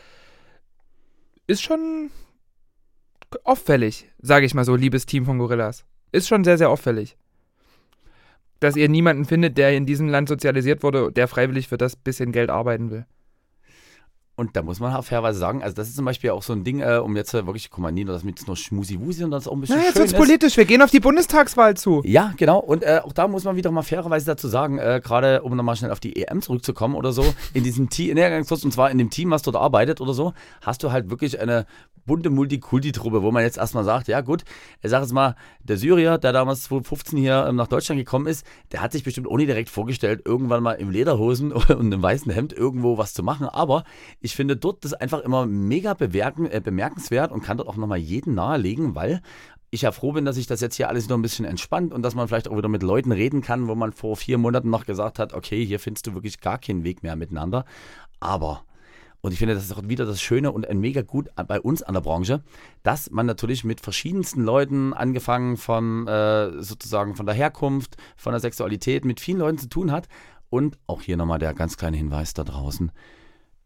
[1.47, 2.11] ist schon
[3.43, 5.85] auffällig, sage ich mal so, liebes Team von Gorillas.
[6.13, 7.17] Ist schon sehr, sehr auffällig.
[8.61, 12.33] Dass ihr niemanden findet, der in diesem Land sozialisiert wurde, der freiwillig für das bisschen
[12.33, 13.07] Geld arbeiten will.
[14.37, 16.65] Und da muss man auch fairerweise sagen, also das ist zum Beispiel auch so ein
[16.65, 19.39] Ding, äh, um jetzt äh, wirklich, guck mal, nie nur das mit nur Schmusi-Wusi, sondern
[19.39, 20.19] das auch ein bisschen Na, jetzt wird's ist.
[20.19, 20.57] politisch.
[20.57, 22.03] Wir gehen auf die Bundestagswahl zu.
[22.05, 22.59] Ja, genau.
[22.59, 25.77] Und äh, auch da muss man wieder mal fairerweise dazu sagen, äh, gerade um nochmal
[25.77, 29.31] schnell auf die EM zurückzukommen oder so, in diesem Team, und zwar in dem Team,
[29.31, 30.33] was dort arbeitet oder so,
[30.63, 31.67] hast du halt wirklich eine
[32.07, 34.45] bunte Multikulti-Truppe, wo man jetzt erstmal sagt, ja gut,
[34.83, 38.45] ich sag jetzt mal, der Syrier, der damals 2015 hier ähm, nach Deutschland gekommen ist,
[38.73, 42.53] der hat sich bestimmt ohne direkt vorgestellt, irgendwann mal im Lederhosen und einem weißen Hemd
[42.53, 43.49] irgendwo was zu machen.
[43.49, 43.85] Aber
[44.25, 47.99] ich finde dort das einfach immer mega bewerken, äh, bemerkenswert und kann dort auch nochmal
[47.99, 49.21] jeden nahelegen, weil
[49.71, 52.01] ich ja froh bin, dass sich das jetzt hier alles wieder ein bisschen entspannt und
[52.01, 54.87] dass man vielleicht auch wieder mit Leuten reden kann, wo man vor vier Monaten noch
[54.87, 57.67] gesagt hat, okay, hier findest du wirklich gar keinen Weg mehr miteinander.
[58.19, 58.65] Aber,
[59.21, 61.83] und ich finde, das ist auch wieder das Schöne und ein mega gut bei uns
[61.83, 62.43] an der Branche,
[62.83, 68.41] dass man natürlich mit verschiedensten Leuten, angefangen von äh, sozusagen von der Herkunft, von der
[68.41, 70.09] Sexualität, mit vielen Leuten zu tun hat.
[70.49, 72.91] Und auch hier nochmal der ganz kleine Hinweis da draußen.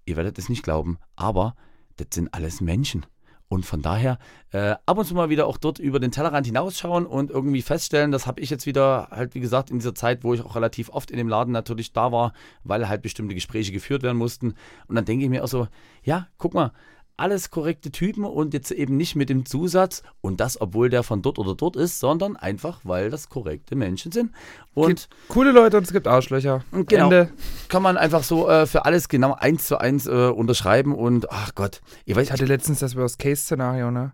[0.09, 1.55] Ihr werdet es nicht glauben, aber
[1.99, 3.05] das sind alles Menschen.
[3.49, 4.19] Und von daher
[4.53, 8.11] äh, ab und zu mal wieder auch dort über den Tellerrand hinausschauen und irgendwie feststellen,
[8.11, 10.89] das habe ich jetzt wieder halt, wie gesagt, in dieser Zeit, wo ich auch relativ
[10.89, 12.33] oft in dem Laden natürlich da war,
[12.65, 14.55] weil halt bestimmte Gespräche geführt werden mussten.
[14.87, 15.69] Und dann denke ich mir auch so,
[16.03, 16.73] ja, guck mal,
[17.19, 21.23] alles korrekte Typen und jetzt eben nicht mit dem Zusatz und das, obwohl der von
[21.23, 24.33] dort oder dort ist, sondern einfach, weil das korrekte Menschen sind.
[24.75, 26.65] Und gibt coole Leute und es gibt Arschlöcher.
[26.73, 27.05] Genau.
[27.05, 27.31] Ende.
[27.69, 31.55] kann man einfach so äh, für alles genau eins zu eins äh, unterschreiben und ach
[31.55, 34.13] Gott, ich weiß, Ich hatte letztens das Worst-Case-Szenario, ne?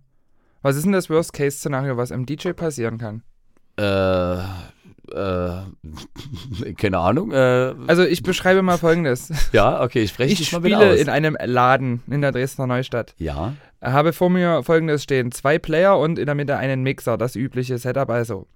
[0.63, 3.23] Was ist denn das Worst-Case-Szenario, was einem DJ passieren kann?
[3.77, 4.37] äh,
[5.13, 7.33] äh, keine Ahnung.
[7.33, 9.33] Äh, Also ich beschreibe mal folgendes.
[9.53, 11.01] ja, okay, ich spreche Ich mal wieder spiele aus.
[11.01, 13.15] in einem Laden in der Dresdner Neustadt.
[13.19, 17.37] ja, Habe vor mir folgendes stehen: zwei Player und in der Mitte einen Mixer, das
[17.37, 18.47] übliche Setup also.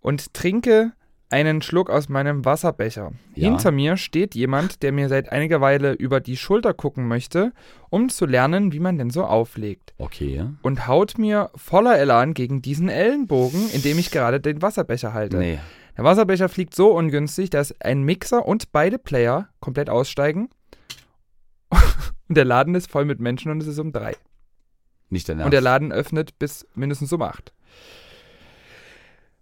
[0.00, 0.92] Und trinke
[1.34, 3.10] einen Schluck aus meinem Wasserbecher.
[3.34, 3.48] Ja.
[3.48, 7.52] Hinter mir steht jemand, der mir seit einiger Weile über die Schulter gucken möchte,
[7.90, 9.94] um zu lernen, wie man denn so auflegt.
[9.98, 10.44] okay.
[10.62, 15.38] Und haut mir voller Elan gegen diesen Ellenbogen, in dem ich gerade den Wasserbecher halte.
[15.38, 15.58] Nee.
[15.96, 20.50] Der Wasserbecher fliegt so ungünstig, dass ein Mixer und beide Player komplett aussteigen.
[22.28, 24.16] Und der Laden ist voll mit Menschen und es ist um drei.
[25.10, 25.64] Nicht dein Und der Ernst.
[25.64, 27.52] Laden öffnet bis mindestens um acht.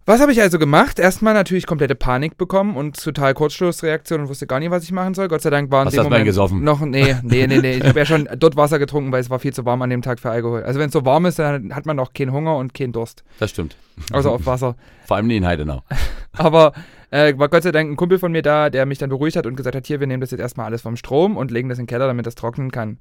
[0.05, 0.99] Was habe ich also gemacht?
[0.99, 5.15] Erstmal natürlich komplette Panik bekommen und total Kurzschlussreaktion und wusste gar nicht, was ich machen
[5.15, 5.29] soll.
[5.29, 6.65] Gott sei Dank war in Hast dem Moment gesoffen?
[6.65, 7.75] noch nee, nee, nee, nee.
[7.77, 10.03] Ich habe ja schon dort Wasser getrunken, weil es war viel zu warm an dem
[10.03, 10.65] Tag für Alkohol.
[10.65, 13.23] Also wenn es so warm ist, dann hat man auch keinen Hunger und keinen Durst,
[13.39, 13.77] Das stimmt.
[14.13, 14.75] außer auf Wasser.
[15.07, 15.83] Vor allem nie in Heidenau.
[16.33, 16.73] Aber
[17.13, 19.47] äh, war Gott sei Dank ein Kumpel von mir da, der mich dann beruhigt hat
[19.47, 21.79] und gesagt hat, hier, wir nehmen das jetzt erstmal alles vom Strom und legen das
[21.79, 22.99] in den Keller, damit das trocknen kann.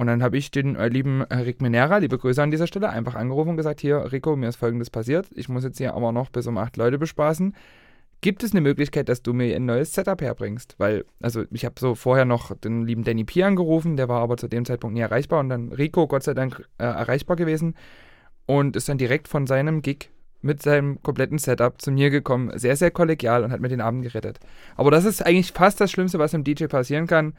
[0.00, 2.88] Und dann habe ich den äh, lieben äh, Rick Minera, liebe Grüße an dieser Stelle,
[2.88, 5.28] einfach angerufen und gesagt, hier, Rico, mir ist folgendes passiert.
[5.34, 7.54] Ich muss jetzt hier aber noch bis um acht Leute bespaßen.
[8.22, 10.76] Gibt es eine Möglichkeit, dass du mir ein neues Setup herbringst?
[10.78, 13.42] Weil, also ich habe so vorher noch den lieben Danny P.
[13.42, 16.66] angerufen, der war aber zu dem Zeitpunkt nie erreichbar und dann Rico, Gott sei Dank,
[16.78, 17.74] äh, erreichbar gewesen
[18.46, 20.08] und ist dann direkt von seinem Gig
[20.40, 22.58] mit seinem kompletten Setup zu mir gekommen.
[22.58, 24.40] Sehr, sehr kollegial und hat mir den Abend gerettet.
[24.76, 27.34] Aber das ist eigentlich fast das Schlimmste, was einem DJ passieren kann.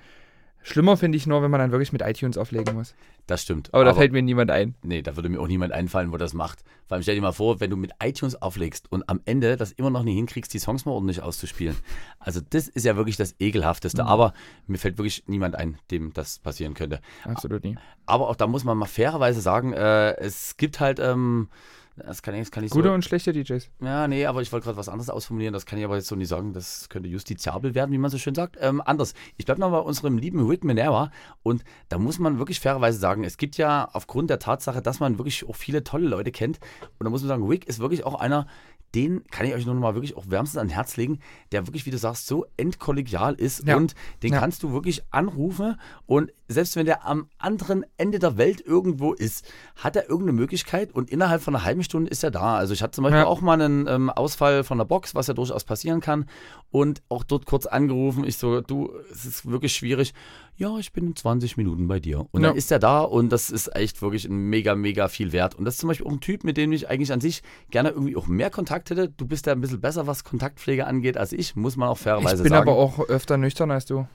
[0.63, 2.93] Schlimmer finde ich nur, wenn man dann wirklich mit iTunes auflegen muss.
[3.25, 3.73] Das stimmt.
[3.73, 4.75] Aber, da fällt mir niemand ein.
[4.83, 6.63] Nee, da würde mir auch niemand einfallen, wo das macht.
[6.87, 9.71] Vor allem stell dir mal vor, wenn du mit iTunes auflegst und am Ende das
[9.71, 11.75] immer noch nie hinkriegst, die Songs mal ordentlich auszuspielen.
[12.19, 14.05] Also das ist ja wirklich das Ekelhafteste.
[14.05, 14.33] Aber
[14.67, 16.99] mir fällt wirklich niemand ein, dem das passieren könnte.
[17.23, 17.77] Absolut nie.
[18.05, 21.49] Aber auch da muss man mal fairerweise sagen, äh, es gibt halt, ähm,
[21.95, 23.69] das kann ich, das kann ich Gute so, und schlechte DJs.
[23.81, 26.15] ja, nee, aber ich wollte gerade was anderes ausformulieren, das kann ich aber jetzt so
[26.15, 28.57] nicht sagen, das könnte justiziabel werden, wie man so schön sagt.
[28.59, 31.11] Ähm, anders, ich bleibe noch bei unserem lieben Rick Minera
[31.43, 35.17] und da muss man wirklich fairerweise sagen, es gibt ja aufgrund der Tatsache, dass man
[35.17, 36.59] wirklich auch viele tolle Leute kennt.
[36.99, 38.47] Und da muss man sagen, Rick ist wirklich auch einer,
[38.95, 41.19] den kann ich euch noch mal wirklich auch wärmstens ans Herz legen,
[41.51, 43.77] der wirklich, wie du sagst, so endkollegial ist Ja.
[43.77, 44.39] und den Ja.
[44.39, 45.75] kannst du wirklich anrufen
[46.05, 50.91] und selbst wenn der am anderen Ende der Welt irgendwo ist, hat er irgendeine Möglichkeit
[50.93, 52.55] und innerhalb von einer halben Stunde ist er da.
[52.57, 53.25] Also ich hatte zum Beispiel Ja.
[53.27, 56.25] auch mal einen ähm, Ausfall von der Box, was ja durchaus passieren kann
[56.69, 58.25] und auch dort kurz angerufen.
[58.25, 60.13] Ich so, du, es ist wirklich schwierig.
[60.57, 62.27] Ja, ich bin in 20 Minuten bei dir.
[62.31, 65.55] Und dann ist er da und das ist echt wirklich ein mega, mega viel wert.
[65.55, 67.89] Und das ist zum Beispiel auch ein Typ, mit dem ich eigentlich an sich gerne
[67.89, 69.09] irgendwie auch mehr Kontakt hätte.
[69.09, 72.37] Du bist ja ein bisschen besser, was Kontaktpflege angeht, als ich, muss man auch fairerweise
[72.37, 72.67] Ich bin sagen.
[72.69, 74.07] aber auch öfter nüchtern als du.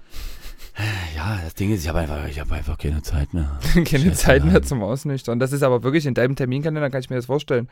[1.17, 3.59] ja, das Ding ist, ich habe einfach, ich hab einfach keine Zeit mehr.
[3.85, 5.39] Keine Zeit mehr zum Ausnüchtern.
[5.39, 7.69] Das ist aber wirklich in deinem Terminkalender, kann ich mir das vorstellen.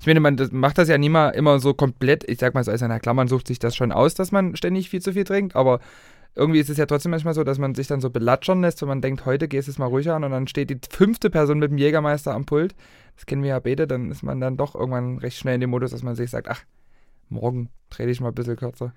[0.00, 2.28] Ich meine, man macht das ja nie mal immer so komplett.
[2.28, 4.56] Ich sag mal so, als einer Klar, man sucht sich das schon aus, dass man
[4.56, 5.78] ständig viel zu viel trinkt, aber
[6.34, 8.88] irgendwie ist es ja trotzdem manchmal so, dass man sich dann so belatschern lässt, wenn
[8.88, 11.70] man denkt, heute gehst es mal ruhiger an und dann steht die fünfte Person mit
[11.70, 12.74] dem Jägermeister am Pult.
[13.16, 15.70] Das kennen wir ja beide, dann ist man dann doch irgendwann recht schnell in dem
[15.70, 16.62] Modus, dass man sich sagt, ach,
[17.28, 18.92] morgen dreh dich mal ein bisschen kürzer.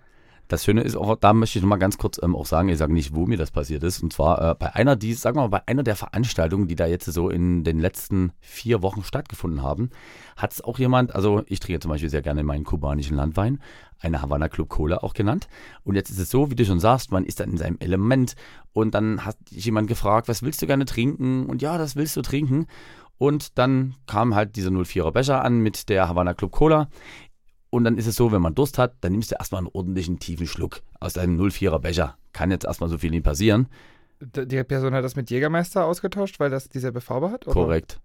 [0.47, 2.93] Das Schöne ist auch, da möchte ich nochmal ganz kurz ähm, auch sagen, ich sage
[2.93, 4.03] nicht, wo mir das passiert ist.
[4.03, 6.86] Und zwar äh, bei einer, die, sagen wir mal, bei einer der Veranstaltungen, die da
[6.86, 9.89] jetzt so in den letzten vier Wochen stattgefunden haben,
[10.38, 13.59] hat es auch jemand, also ich trinke zum Beispiel sehr gerne meinen kubanischen Landwein,
[13.99, 15.47] eine Havana Club Cola auch genannt.
[15.83, 18.35] Und jetzt ist es so, wie du schon sagst, man ist dann in seinem Element
[18.73, 21.45] und dann hat jemand gefragt, was willst du gerne trinken?
[21.45, 22.67] Und ja, das willst du trinken.
[23.17, 26.89] Und dann kam halt dieser 04er Becher an mit der Havana Club Cola.
[27.69, 30.19] Und dann ist es so, wenn man Durst hat, dann nimmst du erstmal einen ordentlichen
[30.19, 32.17] tiefen Schluck aus deinem 04er Becher.
[32.33, 33.67] Kann jetzt erstmal so viel nicht passieren.
[34.21, 37.47] Die Person hat das mit Jägermeister ausgetauscht, weil das dieselbe Farbe hat?
[37.47, 37.53] Oder?
[37.53, 37.99] Korrekt.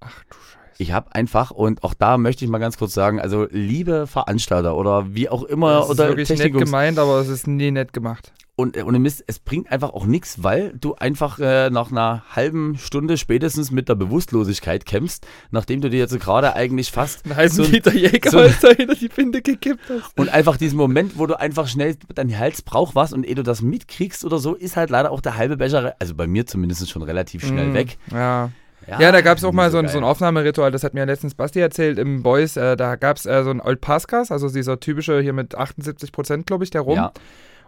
[0.00, 0.67] Ach du Scheiße.
[0.80, 4.76] Ich habe einfach, und auch da möchte ich mal ganz kurz sagen, also liebe Veranstalter
[4.76, 7.72] oder wie auch immer, das ist oder wirklich nett Technikungs- gemeint, aber es ist nie
[7.72, 8.32] nett gemacht.
[8.54, 12.24] Und äh, ohne Mist, es bringt einfach auch nichts, weil du einfach äh, nach einer
[12.34, 17.36] halben Stunde spätestens mit der Bewusstlosigkeit kämpfst, nachdem du dir jetzt gerade eigentlich fast Einen
[17.36, 20.16] halben so Liter Jägermeister hinter die Binde gekippt hast.
[20.18, 23.42] Und einfach diesen Moment, wo du einfach schnell deinen Hals brauch was und ehe du
[23.44, 26.88] das mitkriegst oder so, ist halt leider auch der halbe Becher, also bei mir zumindest
[26.90, 27.98] schon relativ schnell Mm, weg.
[28.12, 28.50] Ja.
[28.86, 31.34] Ja, da gab es auch mal so ein, so ein Aufnahmeritual, das hat mir letztens
[31.34, 32.56] Basti erzählt im Boys.
[32.56, 36.10] Äh, da gab es äh, so ein Old Pascas, also dieser typische hier mit 78
[36.12, 36.96] Prozent, glaube ich, der Rum.
[36.96, 37.12] Ja,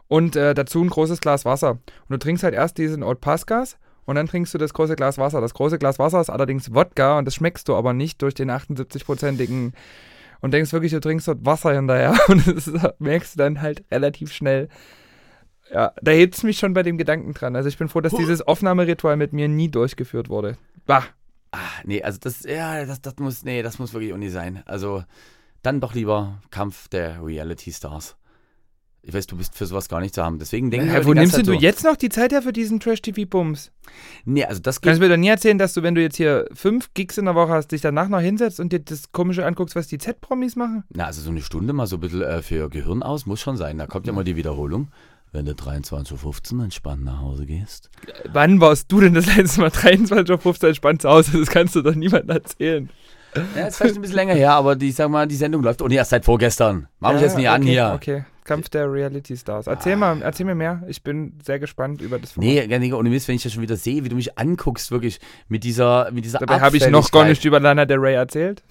[0.09, 1.73] Und äh, dazu ein großes Glas Wasser.
[1.73, 1.81] Und
[2.11, 5.41] du trinkst halt erst diesen Old Pascas Und dann trinkst du das große Glas Wasser.
[5.41, 8.51] Das große Glas Wasser ist allerdings Wodka und das schmeckst du aber nicht durch den
[8.51, 9.73] 78-prozentigen
[10.41, 14.33] und denkst wirklich, du trinkst dort Wasser hinterher und das merkst du dann halt relativ
[14.33, 14.69] schnell.
[15.73, 17.55] Ja, da hebt es mich schon bei dem Gedanken dran.
[17.55, 20.57] Also ich bin froh, dass dieses Aufnahmeritual mit mir nie durchgeführt wurde.
[20.87, 21.05] Bah.
[21.53, 24.63] Ah, nee, also das, ja, das, das muss, nee, das muss wirklich nicht sein.
[24.67, 25.03] Also
[25.63, 28.17] dann doch lieber Kampf der Reality Stars.
[29.03, 30.39] Ich weiß, du bist für sowas gar nicht zu haben.
[30.39, 30.93] Deswegen denke ich.
[30.93, 33.73] Mir wo nimmst du so, jetzt noch die Zeit her für diesen Trash-TV-Bums?
[34.27, 35.07] Nee, also das Kannst geht.
[35.07, 37.35] du mir doch nie erzählen, dass du, wenn du jetzt hier fünf Gigs in der
[37.35, 40.85] Woche hast, dich danach noch hinsetzt und dir das Komische anguckst, was die Z-Promis machen?
[40.91, 43.57] Na, also so eine Stunde mal so ein bisschen äh, für Gehirn aus muss schon
[43.57, 43.79] sein.
[43.79, 44.91] Da kommt ja mal die Wiederholung.
[45.33, 47.89] Wenn du 23.15 Uhr entspannt nach Hause gehst.
[48.33, 51.39] Wann warst du denn das letzte Mal 23.15 Uhr entspannt zu Hause?
[51.39, 52.91] Das kannst du doch niemandem erzählen.
[53.55, 55.83] Ja, ist vielleicht ein bisschen länger her, aber die, ich sag mal, die Sendung läuft.
[55.83, 56.89] Und erst seit vorgestern.
[56.99, 57.93] Mach mich jetzt nicht an okay, hier.
[57.95, 59.69] Okay, Kampf der Reality Stars.
[59.69, 60.83] Erzähl mal, erzähl mir mehr.
[60.89, 62.69] Ich bin sehr gespannt über das Format.
[62.69, 65.21] Nee, nicht, ohne Mist, wenn ich das schon wieder sehe, wie du mich anguckst, wirklich
[65.49, 68.65] mit dieser, mit dieser Dabei habe ich noch gar nicht über Lana Del Rey erzählt.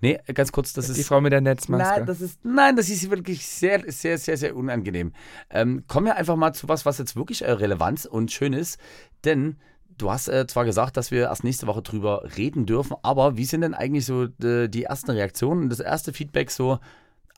[0.00, 1.08] Nee, ganz kurz, das die ist.
[1.08, 1.98] Frau mit der Netzmaske.
[2.00, 5.12] Nein, das ist, nein, das ist wirklich sehr, sehr, sehr, sehr unangenehm.
[5.50, 8.78] Ähm, kommen wir einfach mal zu was, was jetzt wirklich äh, relevant und schön ist.
[9.24, 9.56] Denn
[9.98, 13.44] du hast äh, zwar gesagt, dass wir erst nächste Woche drüber reden dürfen, aber wie
[13.44, 16.78] sind denn eigentlich so äh, die ersten Reaktionen, das erste Feedback so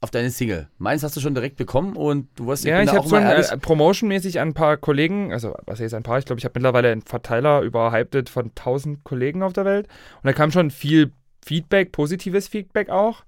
[0.01, 0.69] auf deine Single?
[0.79, 3.59] Meins hast du schon direkt bekommen und du wirst ja, ich da habe ehrlich, äh,
[3.59, 6.91] promotionmäßig an ein paar Kollegen, also was heißt ein paar, ich glaube, ich habe mittlerweile
[6.91, 9.89] einen Verteiler überhyped von 1000 Kollegen auf der Welt
[10.23, 11.13] und da kam schon viel
[11.47, 13.25] Feedback, positives Feedback auch.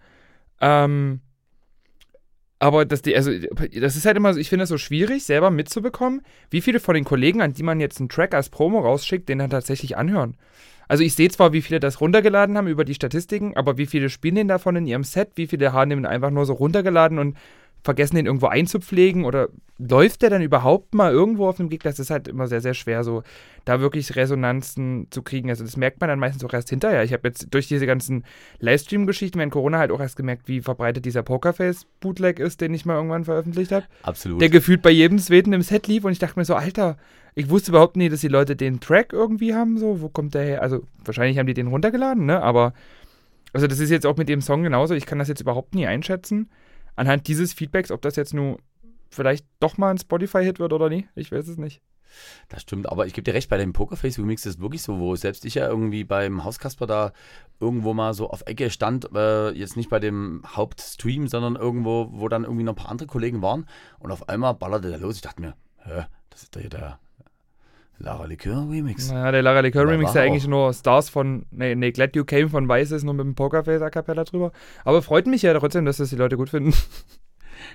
[0.61, 1.21] Ähm,
[2.59, 6.23] aber das, also, das ist halt immer so, ich finde es so schwierig, selber mitzubekommen,
[6.51, 9.39] wie viele von den Kollegen, an die man jetzt einen Track als Promo rausschickt, den
[9.39, 10.37] dann tatsächlich anhören.
[10.89, 14.09] Also ich sehe zwar, wie viele das runtergeladen haben über die Statistiken, aber wie viele
[14.09, 17.37] spielen den davon in ihrem Set, wie viele haben den einfach nur so runtergeladen und
[17.83, 19.49] vergessen den irgendwo einzupflegen oder
[19.79, 21.81] läuft der dann überhaupt mal irgendwo auf einem Gig?
[21.83, 23.23] Das ist halt immer sehr, sehr schwer, so
[23.65, 25.51] da wirklich Resonanzen zu kriegen.
[25.51, 27.05] Also das merkt man dann meistens auch erst hinterher.
[27.05, 28.25] Ich habe jetzt durch diese ganzen
[28.59, 32.97] Livestream-Geschichten während Corona halt auch erst gemerkt, wie verbreitet dieser Pokerface-Bootleg ist, den ich mal
[32.97, 33.87] irgendwann veröffentlicht habe.
[34.03, 34.41] absolut.
[34.41, 36.97] Der gefühlt bei jedem Zweiten im Set lief und ich dachte mir so, Alter,
[37.35, 40.43] ich wusste überhaupt nicht, dass die Leute den Track irgendwie haben, so, wo kommt der
[40.43, 40.63] her?
[40.63, 42.73] Also wahrscheinlich haben die den runtergeladen, ne, aber
[43.53, 45.87] also das ist jetzt auch mit dem Song genauso, ich kann das jetzt überhaupt nie
[45.87, 46.51] einschätzen,
[46.99, 48.59] anhand dieses Feedbacks, ob das jetzt nur
[49.11, 51.81] vielleicht doch mal ein Spotify-Hit wird oder nie, ich weiß es nicht.
[52.49, 54.99] Das stimmt, aber ich gebe dir recht, bei dem Pokerface Remix ist es wirklich so,
[54.99, 57.13] wo selbst ich ja irgendwie beim Hauskasper da
[57.61, 62.29] irgendwo mal so auf Ecke stand, äh, jetzt nicht bei dem Hauptstream, sondern irgendwo, wo
[62.29, 63.67] dann irgendwie noch ein paar andere Kollegen waren
[63.99, 65.17] und auf einmal ballerte der los.
[65.17, 66.99] Ich dachte mir, hä, das ist doch hier der
[67.99, 69.11] Lara Likör Remix.
[69.11, 72.15] Naja, der Lara Likör Da Remix ist ja eigentlich nur Stars von, nee, nee, Glad
[72.15, 74.53] You Came von Weiß ist nur mit dem Pokerface A Cappella drüber.
[74.85, 76.73] Aber freut mich ja trotzdem, dass das die Leute gut finden.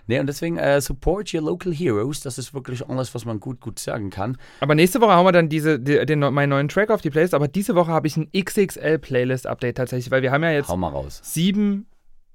[0.07, 3.59] Nee, und deswegen äh, support your local heroes, das ist wirklich alles, was man gut,
[3.59, 4.37] gut sagen kann.
[4.61, 7.33] Aber nächste Woche haben wir dann diese, die, den, meinen neuen Track auf die Playlist.
[7.33, 10.89] Aber diese Woche habe ich ein XXL-Playlist-Update tatsächlich, weil wir haben ja jetzt Hau mal
[10.89, 11.19] raus.
[11.23, 11.87] sieben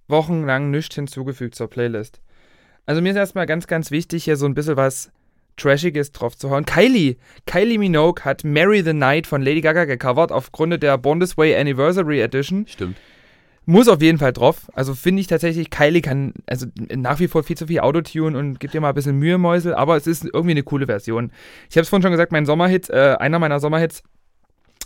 [0.09, 2.21] Wochen lang nichts hinzugefügt zur Playlist.
[2.87, 5.11] Also mir ist erstmal ganz, ganz wichtig, hier so ein bisschen was
[5.59, 6.65] Trashiges drauf zu hauen.
[6.65, 11.37] Kylie, Kylie Minogue hat Marry the Night von Lady Gaga gecovert aufgrund der Born This
[11.37, 12.67] Way Anniversary Edition.
[12.67, 12.97] Stimmt.
[13.67, 14.71] Muss auf jeden Fall drauf.
[14.73, 16.65] Also finde ich tatsächlich, Kylie kann also
[16.97, 19.75] nach wie vor viel zu viel Autotune und gibt dir mal ein bisschen Mühe, Mäusel,
[19.75, 21.31] aber es ist irgendwie eine coole Version.
[21.69, 24.03] Ich habe es vorhin schon gesagt, mein Sommerhit, äh, einer meiner Sommerhits,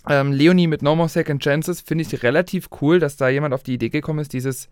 [0.08, 3.62] ähm, Leonie mit No More Second Chances, finde ich relativ cool, dass da jemand auf
[3.62, 4.68] die Idee gekommen ist, dieses,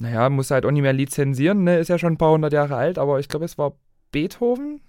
[0.00, 2.76] naja, muss halt auch nicht mehr lizenzieren, ne, ist ja schon ein paar hundert Jahre
[2.76, 3.74] alt, aber ich glaube, es war
[4.10, 4.80] Beethoven.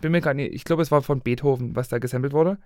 [0.00, 2.58] Bin mir gar nicht, ich glaube, es war von Beethoven, was da gesampelt wurde.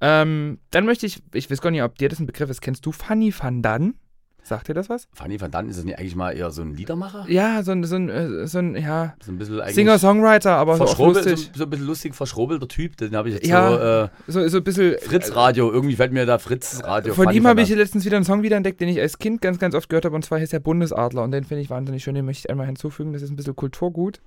[0.00, 2.86] Ähm, dann möchte ich, ich weiß gar nicht, ob dir das ein Begriff ist, kennst
[2.86, 3.94] du Fanny van Dan?
[4.42, 5.06] Sagt dir das was?
[5.12, 7.26] Fanny van Dan, ist das nicht eigentlich mal eher so ein Liedermacher?
[7.28, 10.86] Ja, so ein, so ein, äh, so ein ja, So ein bisschen Singer-Songwriter, aber so
[10.86, 11.50] verschrobelt, so, lustig.
[11.54, 12.96] so ein bisschen lustig verschrobelter Typ.
[12.96, 13.76] Den habe ich jetzt Ja, so.
[14.06, 14.96] Äh, So, so ein bisschen.
[15.02, 17.12] Fritz Radio, irgendwie fällt mir da Fritz Radio.
[17.12, 19.58] Von Fanny ihm habe ich letztens wieder einen Song wiederentdeckt, den ich als Kind ganz,
[19.58, 21.22] ganz oft gehört habe, und zwar heißt der Bundesadler.
[21.22, 23.12] Und den finde ich wahnsinnig schön, den möchte ich einmal hinzufügen.
[23.12, 24.22] Das ist ein bisschen Kulturgut.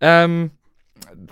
[0.00, 0.50] Ähm,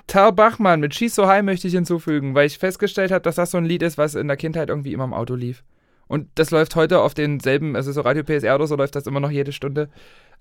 [0.07, 3.51] Tal Bachmann mit Schieß so high möchte ich hinzufügen, weil ich festgestellt habe, dass das
[3.53, 5.63] so ein Lied ist, was in der Kindheit irgendwie immer im Auto lief.
[6.09, 9.21] Und das läuft heute auf denselben, also so Radio PSR oder so läuft das immer
[9.21, 9.89] noch jede Stunde.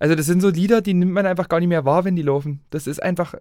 [0.00, 2.22] Also das sind so Lieder, die nimmt man einfach gar nicht mehr wahr, wenn die
[2.22, 2.60] laufen.
[2.70, 3.34] Das ist einfach,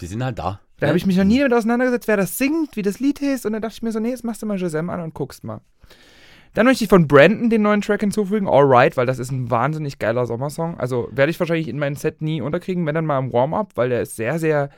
[0.00, 0.60] Die sind halt da.
[0.78, 3.46] da habe ich mich noch nie damit auseinandergesetzt, wer das singt, wie das Lied ist.
[3.46, 5.42] Und dann dachte ich mir so, nee, jetzt machst du mal Shazam an und guckst
[5.42, 5.60] mal.
[6.54, 9.98] Dann möchte ich von Brandon den neuen Track hinzufügen, Alright, weil das ist ein wahnsinnig
[9.98, 10.78] geiler Sommersong.
[10.78, 13.88] Also werde ich wahrscheinlich in meinem Set nie unterkriegen, wenn dann mal im Warm-Up, weil
[13.88, 14.70] der ist sehr, sehr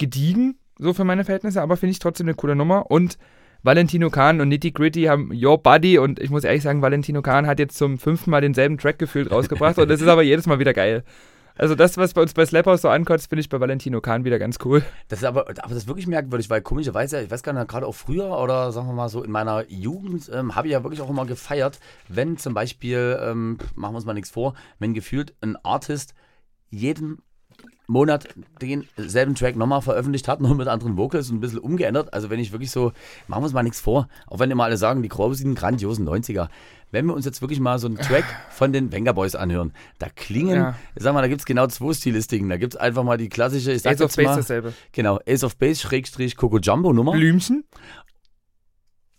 [0.00, 2.90] gediegen, so für meine Verhältnisse, aber finde ich trotzdem eine coole Nummer.
[2.90, 3.18] Und
[3.62, 7.46] Valentino Khan und Nitty Gritty haben Your Buddy und ich muss ehrlich sagen, Valentino Khan
[7.46, 10.58] hat jetzt zum fünften Mal denselben Track gefühlt rausgebracht und das ist aber jedes Mal
[10.58, 11.04] wieder geil.
[11.56, 14.38] Also das, was bei uns bei Slaphouse so ankotzt, finde ich bei Valentino Kahn wieder
[14.38, 14.82] ganz cool.
[15.08, 17.86] Das ist aber, aber das ist wirklich merkwürdig, weil komischerweise, ich weiß gar nicht, gerade
[17.86, 21.02] auch früher oder sagen wir mal so in meiner Jugend ähm, habe ich ja wirklich
[21.02, 21.78] auch immer gefeiert,
[22.08, 26.14] wenn zum Beispiel, ähm, machen wir uns mal nichts vor, wenn gefühlt ein Artist
[26.70, 27.18] jeden
[27.90, 28.28] Monat
[28.62, 32.14] denselben Track nochmal veröffentlicht hat, nur mit anderen Vocals und ein bisschen umgeändert.
[32.14, 32.92] Also wenn ich wirklich so,
[33.26, 36.48] machen wir uns mal nichts vor, auch wenn immer alle sagen, die großen, grandiosen 90er.
[36.92, 40.08] Wenn wir uns jetzt wirklich mal so einen Track von den Venga Boys anhören, da
[40.08, 40.74] klingen, Ja.
[40.96, 42.48] sag mal, da gibt es genau zwei Stilistiken.
[42.48, 44.72] Da gibt es einfach mal die klassische, ich sag Ace of jetzt Base mal, dasselbe.
[44.92, 47.12] genau, Ace of Base, Schrägstrich, Coco Jumbo Nummer.
[47.12, 47.64] Blümchen.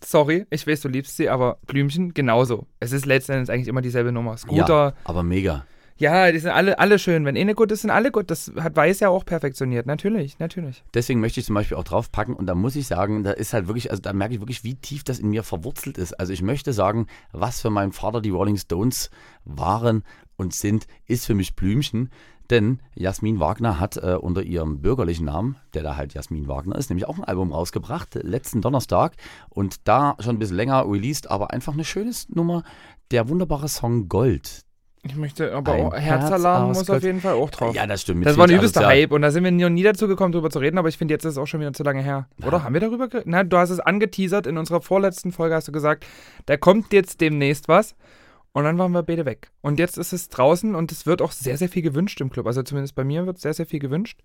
[0.03, 2.65] Sorry, ich weiß, du liebst sie, aber Blümchen genauso.
[2.79, 4.35] Es ist letztendlich eigentlich immer dieselbe Nummer.
[4.37, 4.67] Scooter.
[4.89, 5.65] Ja, aber mega.
[6.01, 7.25] Ja, die sind alle, alle schön.
[7.25, 8.31] Wenn eine gut ist, sind alle gut.
[8.31, 9.85] Das hat Weiß ja auch perfektioniert.
[9.85, 10.83] Natürlich, natürlich.
[10.95, 13.67] Deswegen möchte ich zum Beispiel auch draufpacken und da muss ich sagen, da ist halt
[13.67, 16.19] wirklich, also da merke ich wirklich, wie tief das in mir verwurzelt ist.
[16.19, 19.11] Also ich möchte sagen, was für meinen Vater die Rolling Stones
[19.45, 20.03] waren
[20.37, 22.09] und sind, ist für mich Blümchen.
[22.49, 26.89] Denn Jasmin Wagner hat äh, unter ihrem bürgerlichen Namen, der da halt Jasmin Wagner ist,
[26.89, 29.17] nämlich auch ein Album rausgebracht, letzten Donnerstag.
[29.49, 32.63] Und da schon ein bisschen länger released, aber einfach eine schöne Nummer.
[33.11, 34.65] Der wunderbare Song Gold.
[35.03, 37.75] Ich möchte aber Ein auch, Herzalarm Herz muss auf jeden Fall auch drauf.
[37.75, 38.25] Ja, das stimmt.
[38.25, 38.85] das war ein übelster.
[38.85, 41.13] Hype und da sind wir noch nie dazu gekommen, drüber zu reden, aber ich finde,
[41.13, 42.27] jetzt ist es auch schon wieder zu lange her.
[42.45, 43.27] Oder haben wir darüber geredet?
[43.27, 44.45] Nein, du hast es angeteasert.
[44.45, 46.05] In unserer vorletzten Folge hast du gesagt,
[46.45, 47.95] da kommt jetzt demnächst was.
[48.53, 49.49] Und dann waren wir beide weg.
[49.61, 52.45] Und jetzt ist es draußen und es wird auch sehr, sehr viel gewünscht im Club.
[52.45, 54.19] Also zumindest bei mir wird sehr, sehr viel gewünscht.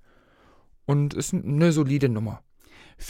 [0.85, 2.43] Und ist eine solide Nummer.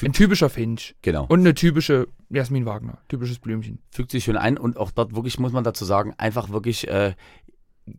[0.03, 0.95] Ein typischer Finch.
[1.03, 1.27] Genau.
[1.29, 2.99] Und eine typische Jasmin Wagner.
[3.09, 3.79] Typisches Blümchen.
[3.91, 7.15] fügt sich schön ein und auch dort wirklich, muss man dazu sagen, einfach wirklich äh,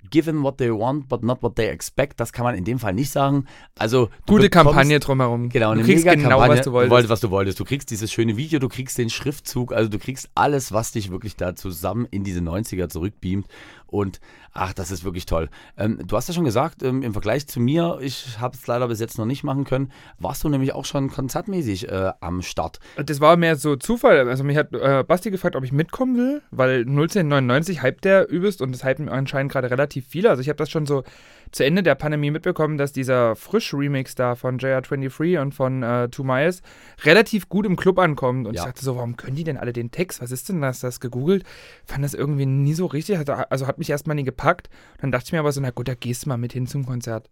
[0.09, 2.19] give them what they want, but not what they expect.
[2.19, 3.45] Das kann man in dem Fall nicht sagen.
[3.77, 5.49] Also du Gute bekommst- Kampagne drumherum.
[5.49, 6.91] Genau, du kriegst genau, was du wolltest.
[6.91, 7.59] wolltest, was du wolltest.
[7.59, 11.11] Du kriegst dieses schöne Video, du kriegst den Schriftzug, also du kriegst alles, was dich
[11.11, 13.47] wirklich da zusammen in diese 90er zurückbeamt.
[13.87, 14.19] Und
[14.53, 15.49] ach, das ist wirklich toll.
[15.77, 18.87] Ähm, du hast ja schon gesagt, ähm, im Vergleich zu mir, ich habe es leider
[18.87, 22.79] bis jetzt noch nicht machen können, warst du nämlich auch schon konzertmäßig äh, am Start.
[22.97, 24.27] Das war mehr so Zufall.
[24.29, 28.61] Also mich hat äh, Basti gefragt, ob ich mitkommen will, weil 01099 hypt der übelst
[28.61, 30.29] und das hypen anscheinend gerade relativ viele.
[30.29, 31.03] Also ich habe das schon so
[31.51, 36.25] zu Ende der Pandemie mitbekommen, dass dieser Frisch-Remix da von JR23 und von äh, Two
[36.25, 36.61] Miles
[37.05, 38.47] relativ gut im Club ankommt.
[38.47, 38.63] Und Ja.
[38.63, 40.21] ich dachte so, warum können die denn alle den Text?
[40.21, 40.81] Was ist denn das?
[40.81, 41.43] Das gegoogelt,
[41.85, 43.17] fand das irgendwie nie so richtig.
[43.17, 44.69] Hat- Also hat mich erstmal nie gepackt.
[44.99, 46.85] Dann dachte ich mir aber so, na gut, da gehst du mal mit hin zum
[46.85, 47.29] Konzert.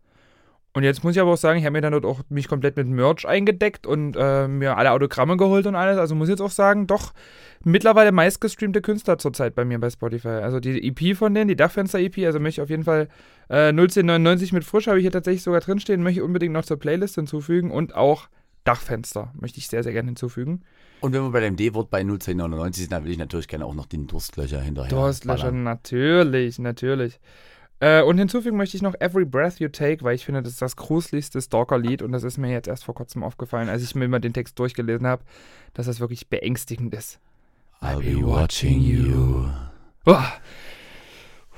[0.75, 2.75] Und jetzt muss ich aber auch sagen, ich habe mir dann dort auch mich komplett
[2.75, 5.97] mit Merch eingedeckt und äh, mir alle Autogramme geholt und alles.
[5.97, 7.13] Also muss ich jetzt auch sagen, doch
[7.63, 10.27] mittlerweile meistgestreamte Künstler zurzeit bei mir bei Spotify.
[10.27, 13.07] Also die EP von denen, die Dachfenster-EP, also möchte ich auf jeden Fall
[13.47, 16.77] äh, 01099 mit Frisch habe ich hier tatsächlich sogar drinstehen, möchte ich unbedingt noch zur
[16.77, 18.27] Playlist hinzufügen und auch
[18.65, 20.63] Dachfenster möchte ich sehr, sehr gerne hinzufügen.
[20.99, 23.73] Und wenn wir bei dem D-Wort bei 01099 sind, dann will ich natürlich gerne auch
[23.73, 24.89] noch den Durstlöcher hinterher.
[24.89, 25.63] Durstlöcher, ballern.
[25.63, 27.19] natürlich, natürlich.
[27.79, 30.61] Äh, und hinzufügen möchte ich noch Every Breath You Take, weil ich finde, das ist
[30.61, 34.07] das gruseligste Stalker-Lied und das ist mir jetzt erst vor kurzem aufgefallen, als ich mir
[34.07, 35.23] mal den Text durchgelesen habe,
[35.73, 37.19] dass das wirklich beängstigend ist.
[37.81, 39.49] I'll be watching you.
[40.05, 40.33] Boah.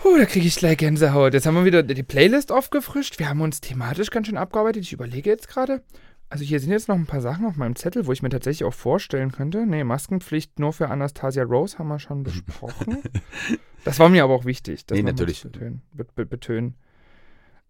[0.02, 1.34] Puh, da kriege ich gleich Gänsehaut.
[1.34, 3.20] Jetzt haben wir wieder die Playlist aufgefrischt.
[3.20, 4.84] Wir haben uns thematisch ganz schön abgearbeitet.
[4.84, 5.82] Ich überlege jetzt gerade.
[6.30, 8.66] Also hier sind jetzt noch ein paar Sachen auf meinem Zettel, wo ich mir tatsächlich
[8.66, 9.66] auch vorstellen könnte.
[9.66, 13.02] Nee, Maskenpflicht nur für Anastasia Rose haben wir schon besprochen.
[13.86, 14.86] das war mir aber auch wichtig.
[14.86, 15.44] Das Nee, natürlich.
[15.44, 15.82] Betönen.
[15.94, 16.76] Be be betönen.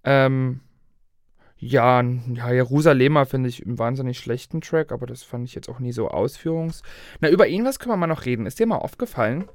[0.03, 0.61] Ähm,
[1.59, 5.79] ja, ja, Jerusalemer finde ich einen wahnsinnig schlechten Track, aber das fand ich jetzt auch
[5.79, 6.81] nie so ausführungs...
[7.19, 8.45] Na, über ihn was können wir mal noch reden.
[8.45, 9.45] Ist dir mal aufgefallen,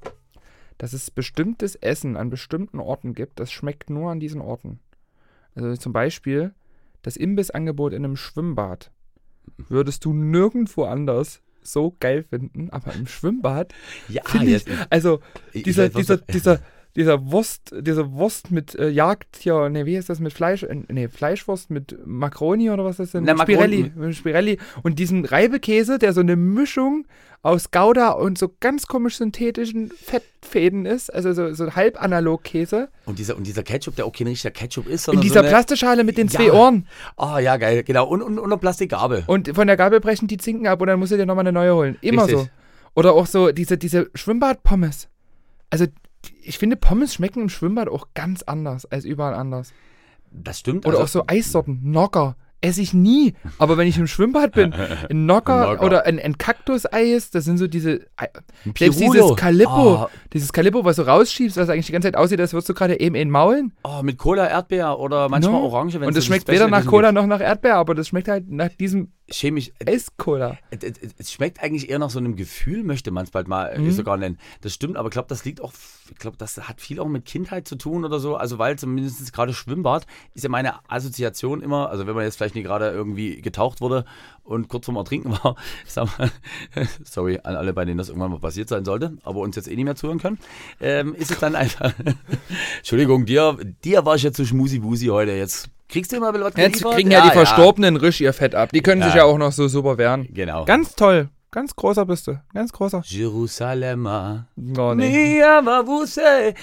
[0.78, 4.80] dass es bestimmtes Essen an bestimmten Orten gibt, das schmeckt nur an diesen Orten.
[5.54, 6.54] Also zum Beispiel
[7.02, 8.90] das Imbissangebot in einem Schwimmbad.
[9.56, 13.72] Würdest du nirgendwo anders so geil finden, aber im Schwimmbad
[14.08, 15.20] Ja, finde ich, also
[15.54, 16.60] dieser, dieser, dieser,
[16.96, 21.08] dieser Wurst, dieser Wurst mit äh, Jagdtier, ne, wie heißt das mit Fleisch, äh, ne,
[21.08, 23.24] Fleischwurst mit Macaroni oder was ist das denn?
[23.24, 27.06] Na, Mit Spirelli, mit Spirelli und diesen Reibekäse, der so eine Mischung
[27.44, 32.88] aus Gouda und so ganz komisch synthetischen Fettfäden ist, also so, so Halbanalog-Käse.
[33.04, 35.40] Und dieser, und dieser Ketchup, der auch kein richtiger Ketchup ist, In sondern dieser so
[35.40, 36.52] eine, Plastikschale mit den zwei Ja.
[36.52, 36.86] Ohren.
[37.16, 38.06] Oh ja, geil, genau.
[38.06, 39.24] Und, und, und eine Plastikgabel.
[39.26, 41.52] Und von der Gabel brechen die Zinken ab und dann musst du dir nochmal eine
[41.52, 41.96] neue holen.
[42.00, 42.40] Immer Richtig.
[42.42, 42.48] so.
[42.94, 45.08] Oder auch so diese, diese Schwimmbad-Pommes.
[45.70, 45.86] Also,
[46.42, 49.72] ich finde, Pommes schmecken im Schwimmbad auch ganz anders als überall anders.
[50.30, 50.86] Das stimmt.
[50.86, 51.80] Oder also, auch so Eissorten.
[51.82, 52.36] Nocker.
[52.64, 53.34] Esse ich nie.
[53.58, 54.72] Aber wenn ich im Schwimmbad bin,
[55.10, 55.84] ein Nocker, Nocker.
[55.84, 58.06] oder ein, ein Kaktuseis, das sind so diese.
[58.16, 58.28] ein
[58.78, 62.40] Selbst dieses Calippo, Oh, dieses Calippo, was du rausschiebst, was eigentlich die ganze Zeit aussieht,
[62.40, 63.72] als würdest du gerade eben in Maulen.
[63.82, 65.66] oh, mit Cola, Erdbeer oder manchmal No.
[65.66, 65.94] Orange.
[66.00, 68.68] wenn Und das schmeckt weder nach Cola noch nach Erdbeer, aber das schmeckt halt nach
[68.68, 69.72] diesem chemisch.
[69.86, 70.58] Eiscola.
[70.70, 73.78] Es, es, es schmeckt eigentlich eher nach so einem Gefühl, möchte man es bald mal
[73.78, 73.86] Mhm.
[73.88, 74.38] äh, sogar nennen.
[74.60, 75.72] Das stimmt, aber ich glaube, das liegt auch,
[76.10, 78.36] ich glaube, das hat viel auch mit Kindheit zu tun oder so.
[78.36, 82.54] Also, weil zumindest gerade Schwimmbad ist ja meine Assoziation immer, also wenn man jetzt vielleicht
[82.54, 84.04] nicht gerade irgendwie getaucht wurde
[84.44, 85.56] und kurz vorm Ertrinken war,
[85.86, 86.30] sag mal,
[87.04, 89.74] sorry an alle, bei denen das irgendwann mal passiert sein sollte, aber uns jetzt eh
[89.76, 90.38] nicht mehr zuhören können,
[90.80, 91.92] ähm, ist es dann einfach,
[92.78, 96.72] Entschuldigung, dir, dir war ich jetzt zu schmusi-wusi heute, jetzt kriegst du immer was Jetzt
[96.72, 96.94] geliefert?
[96.94, 98.70] kriegen ja, die Verstorbenen Risch ihr Fett ab.
[98.72, 99.18] Die können sich Ja.
[99.18, 100.26] ja auch noch so super wehren.
[100.32, 100.64] Genau.
[100.64, 101.28] Ganz toll.
[101.50, 102.40] Ganz großer bist du.
[102.54, 103.02] Ganz großer.
[103.04, 104.06] Jerusalem.
[104.06, 105.42] Oh, nee.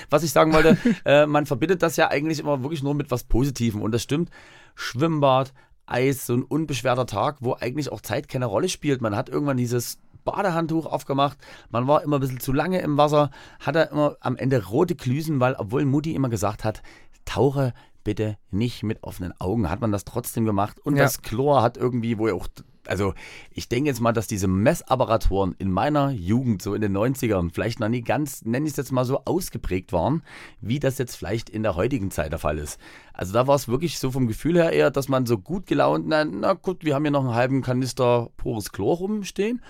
[0.10, 3.24] Was ich sagen wollte, äh, man verbindet das ja eigentlich immer wirklich nur mit was
[3.24, 3.84] Positivem.
[3.84, 4.32] Und das stimmt.
[4.74, 5.54] Schwimmbad,
[5.86, 9.02] Eis, so ein unbeschwerter Tag, wo eigentlich auch Zeit keine Rolle spielt.
[9.02, 11.38] Man hat irgendwann dieses Badehandtuch aufgemacht.
[11.70, 15.40] Man war immer ein bisschen zu lange im Wasser, hatte immer am Ende rote Klüsen,
[15.40, 16.82] weil, obwohl Mutti immer gesagt hat,
[17.26, 17.74] tauche
[18.10, 20.80] bitte nicht mit offenen Augen, hat man das trotzdem gemacht.
[20.84, 21.04] Und Ja.
[21.04, 22.48] das Chlor hat irgendwie, wo ja auch,
[22.88, 23.14] also
[23.52, 27.80] ich denke jetzt mal, dass diese Messapparaturen in meiner Jugend, so in den 90ern, vielleicht
[27.80, 30.24] noch nie ganz, nenne ich es jetzt mal so, ausgeprägt waren,
[30.60, 32.80] wie das jetzt vielleicht in der heutigen Zeit der Fall ist.
[33.14, 36.08] Also da war es wirklich so vom Gefühl her eher, dass man so gut gelaunt,
[36.08, 39.62] na, na gut, wir haben hier noch einen halben Kanister pures Chlor rumstehen.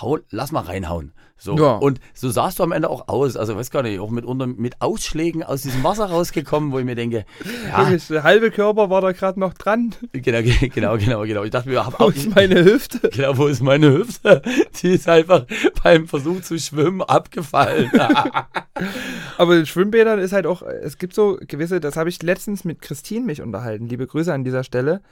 [0.00, 1.12] Hau, lass mal reinhauen.
[1.36, 1.56] So.
[1.56, 1.76] Ja.
[1.76, 3.36] Und so sahst du am Ende auch aus.
[3.36, 6.84] Also, weiß gar nicht, auch mit, unter, mit Ausschlägen aus diesem Wasser rausgekommen, wo ich
[6.84, 7.26] mir denke,
[7.68, 9.94] ja, Wirklich, der halbe Körper war da gerade noch dran.
[10.12, 11.42] genau, genau, genau, genau.
[11.44, 13.10] Ich dachte mir, hab Wo ist meine Hüfte?
[13.10, 14.42] genau, wo ist meine Hüfte?
[14.82, 15.44] Die ist einfach
[15.82, 17.90] beim Versuch zu schwimmen abgefallen.
[19.38, 22.80] Aber in Schwimmbädern ist halt auch, es gibt so gewisse, das habe ich letztens mit
[22.80, 23.88] Christine mich unterhalten.
[23.88, 25.02] Liebe Grüße an dieser Stelle.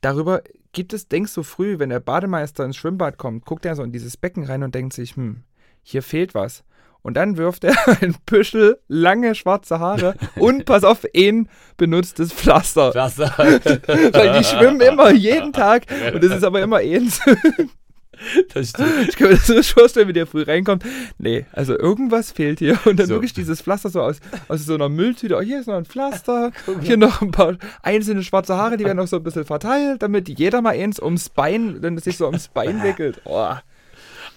[0.00, 0.42] Darüber
[0.72, 3.92] gibt es, denkst du früh, wenn der Bademeister ins Schwimmbad kommt, guckt er so in
[3.92, 5.42] dieses Becken rein und denkt sich, hm,
[5.82, 6.64] hier fehlt was.
[7.02, 12.92] Und dann wirft er ein Büschel lange schwarze Haare und pass auf, ein benutztes Pflaster.
[12.92, 15.86] Das, Weil die schwimmen immer, jeden Tag.
[16.12, 17.20] Und es ist aber immer eins.
[18.54, 19.08] das stimmt.
[19.08, 20.84] Ich kann mir das so vorstellen, wie der früh reinkommt.
[21.18, 22.78] Nee, also irgendwas fehlt hier.
[22.84, 23.14] Und dann So.
[23.14, 24.18] wirklich dieses Pflaster so aus,
[24.48, 25.36] aus so einer Mülltüte.
[25.36, 26.52] Oh, hier ist noch ein Pflaster.
[26.82, 30.28] Hier noch ein paar einzelne schwarze Haare, die werden noch so ein bisschen verteilt, damit
[30.28, 33.20] jeder mal eins ums Bein, wenn es sich so ums Bein wickelt.
[33.24, 33.54] Oh.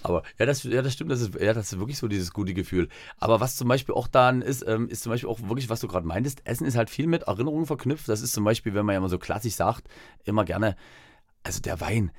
[0.01, 2.53] Aber ja das, ja, das stimmt, das ist, ja, das ist wirklich so dieses gute
[2.53, 2.89] Gefühl.
[3.19, 5.87] Aber was zum Beispiel auch dann ist, ähm, ist zum Beispiel auch wirklich, was du
[5.87, 8.09] gerade meintest, Essen ist halt viel mit Erinnerungen verknüpft.
[8.09, 9.87] Das ist zum Beispiel, wenn man ja immer so klassisch sagt,
[10.25, 10.75] immer gerne,
[11.43, 12.11] also der Wein,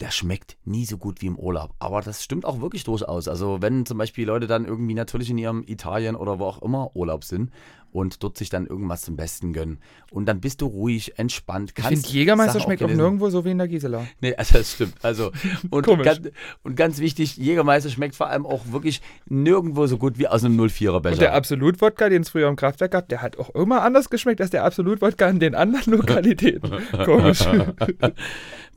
[0.00, 1.74] der schmeckt nie so gut wie im Urlaub.
[1.78, 3.28] Aber das stimmt auch wirklich durchaus.
[3.28, 6.94] Also wenn zum Beispiel Leute dann irgendwie natürlich in ihrem Italien oder wo auch immer
[6.94, 7.50] Urlaub sind
[7.96, 9.78] und dort sich dann irgendwas zum Besten gönnen.
[10.10, 11.72] Und dann bist du ruhig, entspannt.
[11.76, 14.06] Ich finde, Jägermeister schmeckt auch nirgendwo so wie in der Gisela.
[14.20, 14.94] Nee, also das stimmt.
[15.02, 15.30] Also,
[15.70, 16.04] und, Komisch.
[16.04, 16.20] ganz,
[16.62, 20.60] und ganz wichtig, Jägermeister schmeckt vor allem auch wirklich nirgendwo so gut wie aus einem
[20.60, 21.14] 04er Becher.
[21.14, 24.40] Und der Absolut-Wodka, den es früher im Kraftwerk gab, der hat auch immer anders geschmeckt
[24.40, 26.70] als der Absolut-Wodka in den anderen Lokalitäten.
[27.04, 27.40] Komisch.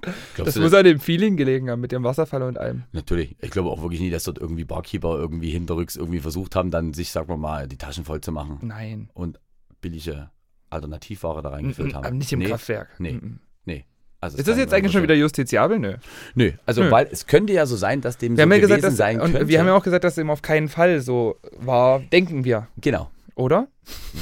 [0.35, 2.83] Glaubst Das muss an dem Feeling gelegen haben mit dem Wasserfall und allem.
[2.91, 3.35] Natürlich.
[3.41, 6.93] Ich glaube auch wirklich nie, dass dort irgendwie Barkeeper irgendwie hinterrücks irgendwie versucht haben, dann
[6.93, 9.09] sich, sagen wir mal, die Taschen voll zu machen Nein.
[9.13, 9.39] und
[9.81, 10.29] billige
[10.69, 12.05] Alternativware da reingefüllt haben.
[12.05, 12.89] Aber nicht im nee, Kraftwerk.
[12.99, 13.11] Nee.
[13.11, 13.37] Mm-mm.
[13.65, 13.85] Nee.
[14.21, 15.79] Also Ist das jetzt eigentlich schon wieder justiziabel?
[15.79, 15.95] Nö.
[16.35, 16.91] Nö, also Nö.
[16.91, 18.97] weil es könnte ja so sein, dass dem Wir so haben ja gewesen gesagt, dass,
[18.97, 19.47] sein könnte.
[19.47, 23.09] wir haben ja auch gesagt, dass dem auf keinen Fall so war, denken wir, genau.
[23.39, 23.67] Oder?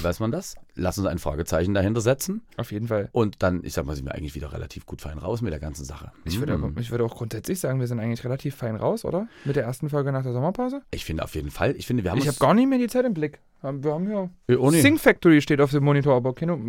[0.03, 0.55] Weiß man das?
[0.76, 2.41] Lass uns ein Fragezeichen dahinter setzen.
[2.55, 3.09] Auf jeden Fall.
[3.11, 5.59] Und dann, ich sag mal, sind wir eigentlich wieder relativ gut fein raus mit der
[5.59, 6.11] ganzen Sache.
[6.24, 6.76] Ich würde, Mhm.
[6.80, 9.28] ich würde auch grundsätzlich sagen, wir sind eigentlich relativ fein raus, oder?
[9.43, 10.82] Mit der ersten Folge nach der Sommerpause.
[10.91, 11.76] Ich finde auf jeden Fall.
[11.78, 13.39] Ich finde, wir haben Ich habe gar nicht mehr die Zeit im Blick.
[13.63, 14.30] Wir haben ja.
[14.47, 14.82] Nee.
[14.82, 16.59] Sing Factory steht auf dem Monitor, aber keine,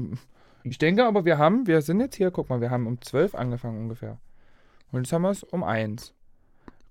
[0.64, 3.34] ich denke aber, wir haben, wir sind jetzt hier, guck mal, wir haben um 12
[3.34, 4.16] angefangen ungefähr.
[4.90, 6.14] Und jetzt haben wir es um 1.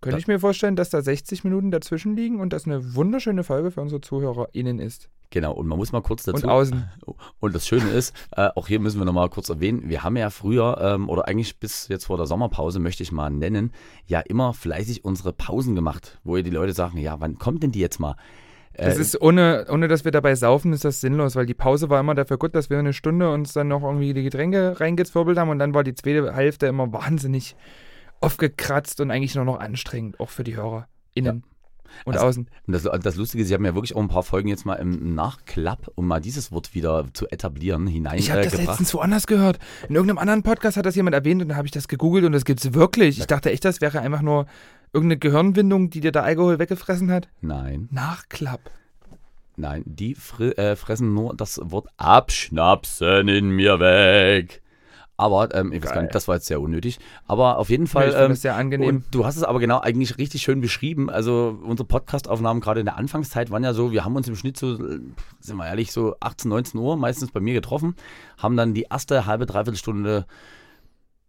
[0.02, 3.72] Könnte ich mir vorstellen, dass da 60 Minuten dazwischen liegen und das eine wunderschöne Folge
[3.72, 5.10] für unsere ZuhörerInnen ist.
[5.30, 6.46] Genau, und man muss mal kurz dazu.
[6.46, 6.90] Und außen.
[7.40, 10.30] Und das Schöne ist, äh, auch hier müssen wir nochmal kurz erwähnen, wir haben ja
[10.30, 13.72] früher, ähm, oder eigentlich bis jetzt vor der Sommerpause, möchte ich mal nennen,
[14.06, 17.72] ja immer fleißig unsere Pausen gemacht, wo ihr die Leute sagen, ja, wann kommt denn
[17.72, 18.16] die jetzt mal?
[18.74, 21.90] Das Äh, ist ohne, ohne dass wir dabei saufen, ist das sinnlos, weil die Pause
[21.90, 25.38] war immer dafür gut, dass wir eine Stunde uns dann noch irgendwie die Getränke reingezwirbelt
[25.38, 27.56] haben und dann war die zweite Hälfte immer wahnsinnig
[28.22, 31.44] aufgekratzt und eigentlich nur noch anstrengend, auch für die HörerInnen
[32.06, 32.50] und Also, außen.
[32.68, 34.76] Und das, das Lustige ist, ich habe mir wirklich auch ein paar Folgen jetzt mal
[34.76, 38.68] im Nachklapp, um mal dieses Wort wieder zu etablieren, hinein Ich habe äh, das gebracht.
[38.70, 39.60] letztens woanders gehört.
[39.90, 42.32] In irgendeinem anderen Podcast hat das jemand erwähnt und dann habe ich das gegoogelt und
[42.32, 43.20] das gibt's wirklich.
[43.20, 44.46] Ich dachte echt, das wäre einfach nur
[44.94, 47.28] irgendeine Gehirnwindung, die dir der Alkohol weggefressen hat.
[47.42, 48.72] Nein, Nachklapp.
[49.56, 54.62] nein, die fri äh, fressen nur das Wort abschnapsen in mir weg.
[55.20, 57.00] Aber, ähm, ich weiß gar nicht, das war jetzt sehr unnötig.
[57.26, 58.12] Aber auf jeden Fall.
[58.12, 58.88] finde ähm, sehr angenehm.
[58.88, 61.10] Und du hast es aber genau eigentlich richtig schön beschrieben.
[61.10, 64.58] Also unsere Podcast-Aufnahmen gerade in der Anfangszeit waren ja so, wir haben uns im Schnitt
[64.58, 67.96] so, sind wir ehrlich, so 18, 19 Uhr meistens bei mir getroffen,
[68.38, 70.28] haben dann die erste halbe, dreiviertel Stunde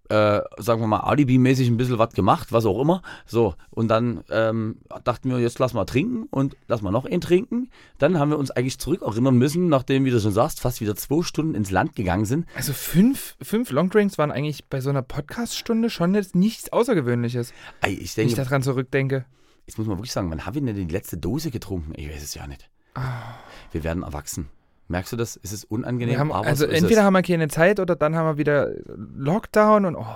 [0.09, 3.03] äh, sagen wir mal, Alibi-mäßig ein bisschen was gemacht, was auch immer.
[3.27, 7.21] So, und dann ähm, dachten wir, jetzt lass mal trinken und lass mal noch einen
[7.21, 7.71] trinken.
[7.99, 11.23] Dann haben wir uns eigentlich zurückerinnern müssen, nachdem, wie du schon sagst, fast wieder zwei
[11.23, 12.47] Stunden ins Land gegangen sind.
[12.55, 17.53] Also fünf, fünf Longdrinks waren eigentlich bei so einer Podcast-Stunde schon jetzt nichts Außergewöhnliches,
[17.83, 19.25] Ey, ich wenn ich denke, daran zurückdenke.
[19.67, 21.93] jetzt muss man wirklich sagen, wann haben wir denn die letzte Dose getrunken?
[21.97, 22.71] Ich weiß es ja nicht.
[23.73, 24.49] Wir werden erwachsen.
[24.89, 25.39] Merkst du das?
[25.43, 27.07] Es ist unangenehm, Wir haben, also so entweder es.
[27.07, 30.07] haben wir keine Zeit oder dann haben wir wieder Lockdown und oh.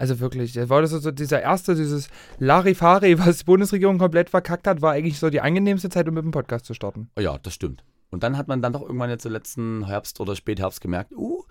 [0.00, 2.08] Also wirklich, das war das so dieser erste, dieses
[2.38, 6.22] Larifari, was die Bundesregierung komplett verkackt hat, war eigentlich so die angenehmste Zeit, um mit
[6.22, 7.10] dem Podcast zu starten.
[7.18, 7.82] Ja, das stimmt.
[8.10, 11.44] Und dann hat man dann doch irgendwann jetzt im letzten Herbst oder Spätherbst gemerkt, uh,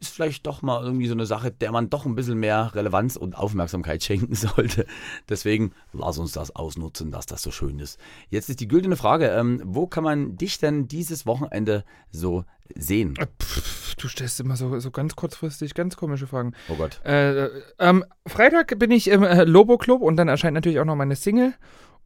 [0.00, 3.16] ist vielleicht doch mal irgendwie so eine Sache, der man doch ein bisschen mehr Relevanz
[3.16, 4.86] und Aufmerksamkeit schenken sollte.
[5.28, 7.98] Deswegen lass uns das ausnutzen, dass das so schön ist.
[8.28, 12.44] Jetzt ist die güldene Frage, ähm, wo kann man dich denn dieses Wochenende so
[12.74, 13.14] sehen?
[13.42, 16.54] Pff, du stellst immer so, so ganz kurzfristig ganz komische Fragen.
[16.68, 17.04] Oh Gott.
[17.04, 20.96] Äh, am Freitag bin ich im äh, Lobo Club und dann erscheint natürlich auch noch
[20.96, 21.54] meine Single.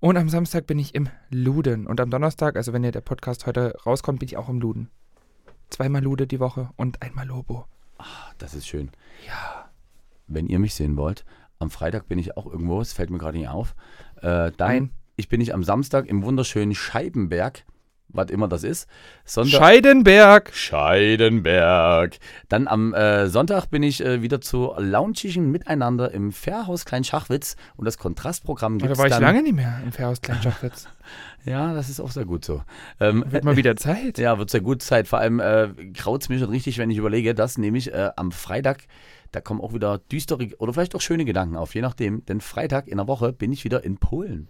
[0.01, 1.87] Und am Samstag bin ich im Luden.
[1.87, 4.91] Und am Donnerstag, also wenn ihr der Podcast heute rauskommt, bin ich auch im Luden.
[5.71, 7.67] Zweimal Lude die Woche und einmal Lobo.
[8.39, 8.91] Das ist schön.
[9.27, 9.71] Ja.
[10.27, 11.25] Wenn ihr mich sehen wollt,
[11.59, 13.75] am Freitag bin ich auch irgendwo, es fällt mir gerade nicht auf.
[14.17, 14.91] Äh, dann Nein.
[15.17, 17.65] ich bin ich am Samstag im wunderschönen Scheibenberg,
[18.13, 18.89] was immer das ist.
[19.25, 20.51] Sonntag, Scheidenberg.
[20.55, 22.19] Scheidenberg.
[22.49, 27.85] Dann am äh, Sonntag bin ich äh, wieder zu launchigen Miteinander im Fairhaus Kleinschachwitz und
[27.85, 30.89] das Kontrastprogramm Da gibt war ich lange nicht mehr im Fairhaus Kleinschachwitz.
[31.45, 32.63] Ja, das ist auch sehr gut so.
[33.01, 34.19] Ähm, Wird mal wieder Zeit.
[34.19, 35.09] ja, wird sehr gut Zeit.
[35.09, 38.31] Vor allem äh, kraut es mir schon richtig, wenn ich überlege, dass nämlich äh, am
[38.31, 38.85] Freitag,
[39.33, 42.25] da kommen auch wieder düstere oder vielleicht auch schöne Gedanken auf, je nachdem.
[42.27, 44.49] Denn Freitag in der Woche bin ich wieder in Polen.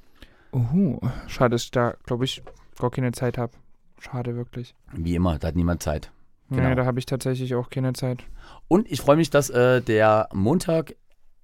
[0.52, 2.42] Uhu, schade, dass ich da, glaube ich,
[2.82, 3.52] gar keine Zeit habe.
[3.98, 4.74] Schade, wirklich.
[4.92, 6.10] Wie immer, da hat niemand Zeit.
[6.50, 6.68] Genau.
[6.68, 8.24] Nee, da habe ich tatsächlich auch keine Zeit.
[8.68, 10.96] Und ich freue mich, dass äh, der Montag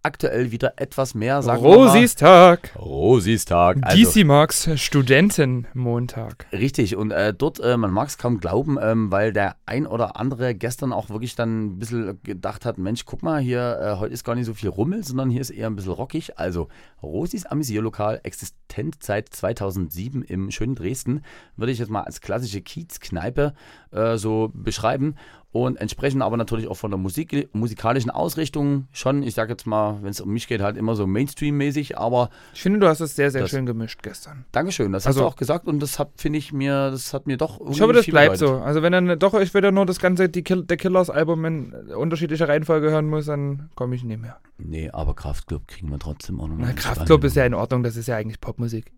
[0.08, 1.62] aktuell wieder etwas mehr, sagen.
[1.62, 2.74] Rosis Tag.
[2.78, 3.76] Rosis Tag.
[3.82, 6.46] Also, DC Max Studentenmontag.
[6.50, 10.16] Richtig, und äh, dort, äh, man mag es kaum glauben, ähm, weil der ein oder
[10.16, 14.14] andere gestern auch wirklich dann ein bisschen gedacht hat, Mensch, guck mal, hier, äh, heute
[14.14, 16.38] ist gar nicht so viel Rummel, sondern hier ist eher ein bisschen rockig.
[16.38, 16.68] Also
[17.02, 21.20] Rosis Amüsierlokal, existent seit 2007 im schönen Dresden,
[21.56, 23.52] würde ich jetzt mal als klassische Kiezkneipe
[23.90, 25.16] äh, so beschreiben.
[25.50, 29.96] Und entsprechend aber natürlich auch von der Musik, musikalischen Ausrichtung schon, ich sage jetzt mal,
[30.02, 33.16] wenn es um mich geht, halt immer so Mainstream-mäßig, aber Ich finde, du hast es
[33.16, 34.44] sehr, sehr Das- schön gemischt gestern.
[34.52, 37.26] Dankeschön, das Also- hast du auch gesagt und das hat, finde ich mir, das hat
[37.26, 38.58] mir doch Ich hoffe, das bleibt bedeutet.
[38.58, 38.62] so.
[38.62, 42.46] Also wenn dann doch ich wieder nur das ganze die Kill, der Killers-Album in unterschiedlicher
[42.46, 44.38] Reihenfolge hören muss, dann komme ich nicht mehr.
[44.58, 46.56] Nee, aber Kraftclub kriegen wir trotzdem auch noch.
[46.58, 48.92] Na, Kraftclub ist ja in Ordnung, das ist ja eigentlich Popmusik.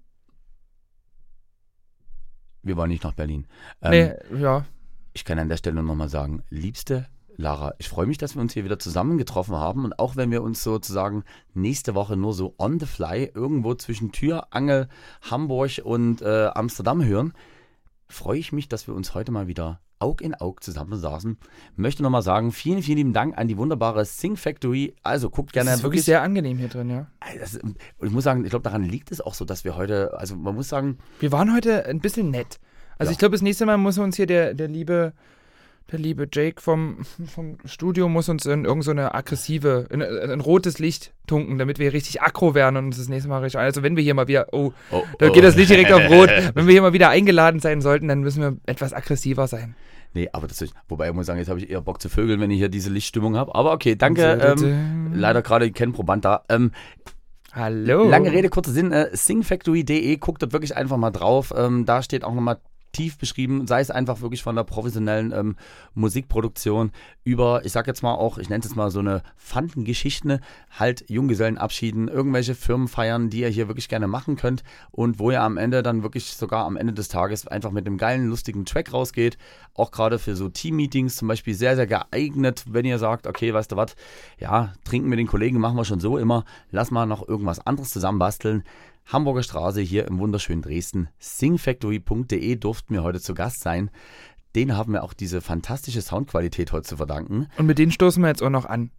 [2.63, 3.47] Wir wollen nicht nach Berlin.
[3.83, 3.91] Ähm,
[4.33, 4.65] nee, ja.
[5.13, 7.07] Ich kann an der Stelle nochmal sagen, liebste
[7.37, 10.43] Lara, ich freue mich, dass wir uns hier wieder zusammengetroffen haben und auch wenn wir
[10.43, 14.89] uns sozusagen nächste Woche nur so on the fly irgendwo zwischen Tür, Angel,
[15.23, 17.33] Hamburg und äh, Amsterdam hören,
[18.09, 21.39] freue ich mich, dass wir uns heute mal wieder Aug in Aug zusammensaßen.
[21.77, 24.95] Möchte nochmal sagen, vielen, vielen lieben Dank an die wunderbare Sing Factory.
[25.03, 27.07] Also guckt gerne Das ist wirklich sehr angenehm hier drin, ja.
[27.39, 30.19] Das, und ich muss sagen, ich glaube, daran liegt es auch so, dass wir heute,
[30.19, 32.59] also man muss sagen, Wir waren heute ein bisschen nett.
[33.01, 33.13] Also Ja.
[33.13, 35.13] ich glaube, das nächste Mal muss uns hier der, der liebe
[35.91, 40.31] der liebe Jake vom, vom Studio muss uns in irgend so eine aggressive, in, in
[40.31, 43.61] ein rotes Licht tunken, damit wir richtig aggro werden und uns das nächste Mal richtig.
[43.61, 45.33] Also wenn wir hier mal wieder, oh, oh, da oh.
[45.33, 46.31] geht das Licht direkt auf Rot.
[46.55, 49.75] Wenn wir hier mal wieder eingeladen sein sollten, dann müssen wir etwas aggressiver sein.
[50.13, 52.41] Nee, aber das ist, wobei ich muss sagen, jetzt habe ich eher Bock zu vögeln,
[52.41, 53.55] wenn ich hier diese Lichtstimmung habe.
[53.55, 54.23] Aber okay, danke.
[54.23, 56.45] Ähm, leider gerade kein Proband da.
[56.49, 56.73] Ähm,
[57.53, 58.09] Hallo.
[58.09, 58.93] Lange Rede, kurzer Sinn.
[58.93, 61.53] Äh, singfactory.de, guckt dort wirklich einfach mal drauf.
[61.57, 62.59] Ähm, da steht auch nochmal
[62.93, 65.57] tief beschrieben, sei es einfach wirklich von der professionellen ähm,
[65.95, 66.93] Musikproduktion
[67.25, 70.41] über, ich sag jetzt mal auch, ich nenne es jetzt mal so eine Fandengeschichten,
[70.79, 75.57] halt Junggesellenabschieden, irgendwelche Firmenfeiern, die ihr hier wirklich gerne machen könnt und wo ihr am
[75.57, 79.39] Ende dann wirklich sogar am Ende des Tages einfach mit einem geilen, lustigen Track rausgeht.
[79.75, 83.73] Auch gerade für so Team-Meetings zum Beispiel sehr, sehr geeignet, wenn ihr sagt, okay, weißt
[83.73, 83.95] du was,
[84.39, 87.91] ja, trinken mit den Kollegen machen wir schon so immer, lass mal noch irgendwas anderes
[87.91, 88.65] zusammenbasteln.
[89.07, 91.09] Hamburger Straße hier im wunderschönen Dresden.
[91.19, 93.91] Singfactory.de durften wir heute zu Gast sein.
[94.55, 97.49] Den haben wir auch diese fantastische Soundqualität heute zu verdanken.
[97.57, 98.91] Und mit denen stoßen wir jetzt auch noch an.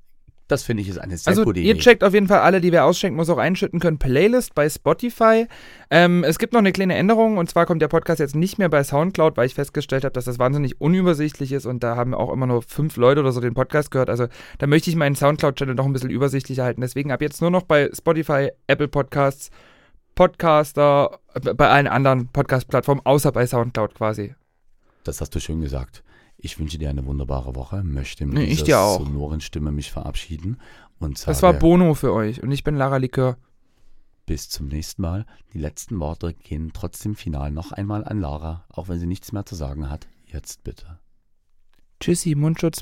[0.48, 1.80] Das finde ich ist eine sehr Also gute ihr Idee.
[1.80, 5.48] checkt auf jeden Fall alle, die wir ausschenken, muss auch einschütten können, Playlist bei Spotify.
[5.90, 8.68] Ähm, es gibt noch eine kleine Änderung und zwar kommt der Podcast jetzt nicht mehr
[8.68, 12.34] bei Soundcloud, weil ich festgestellt habe, dass das wahnsinnig unübersichtlich ist und da haben auch
[12.34, 14.10] immer nur fünf Leute oder so den Podcast gehört.
[14.10, 14.28] Also
[14.58, 16.82] da möchte ich meinen Soundcloud-Channel noch ein bisschen übersichtlicher halten.
[16.82, 19.52] Deswegen ab jetzt nur noch bei Spotify, Apple Podcasts,
[20.22, 24.36] Podcaster, äh, bei allen anderen Podcast-Plattformen, außer bei Soundcloud quasi.
[25.04, 26.04] Das hast du schön gesagt.
[26.38, 30.62] Ich wünsche dir eine wunderbare Woche, möchte mit Nee, ich dieser sonoren Stimme mich verabschieden
[31.00, 33.38] und sage Das war Bono für euch und ich bin Lara Likör.
[34.28, 35.26] bis zum nächsten Mal.
[35.54, 39.48] Die letzten Worte gehen trotzdem final noch einmal an Lara, auch wenn sie nichts mehr
[39.48, 40.08] zu sagen hat.
[40.28, 41.00] Jetzt bitte.
[42.00, 42.80] Tschüssi, Mundschutz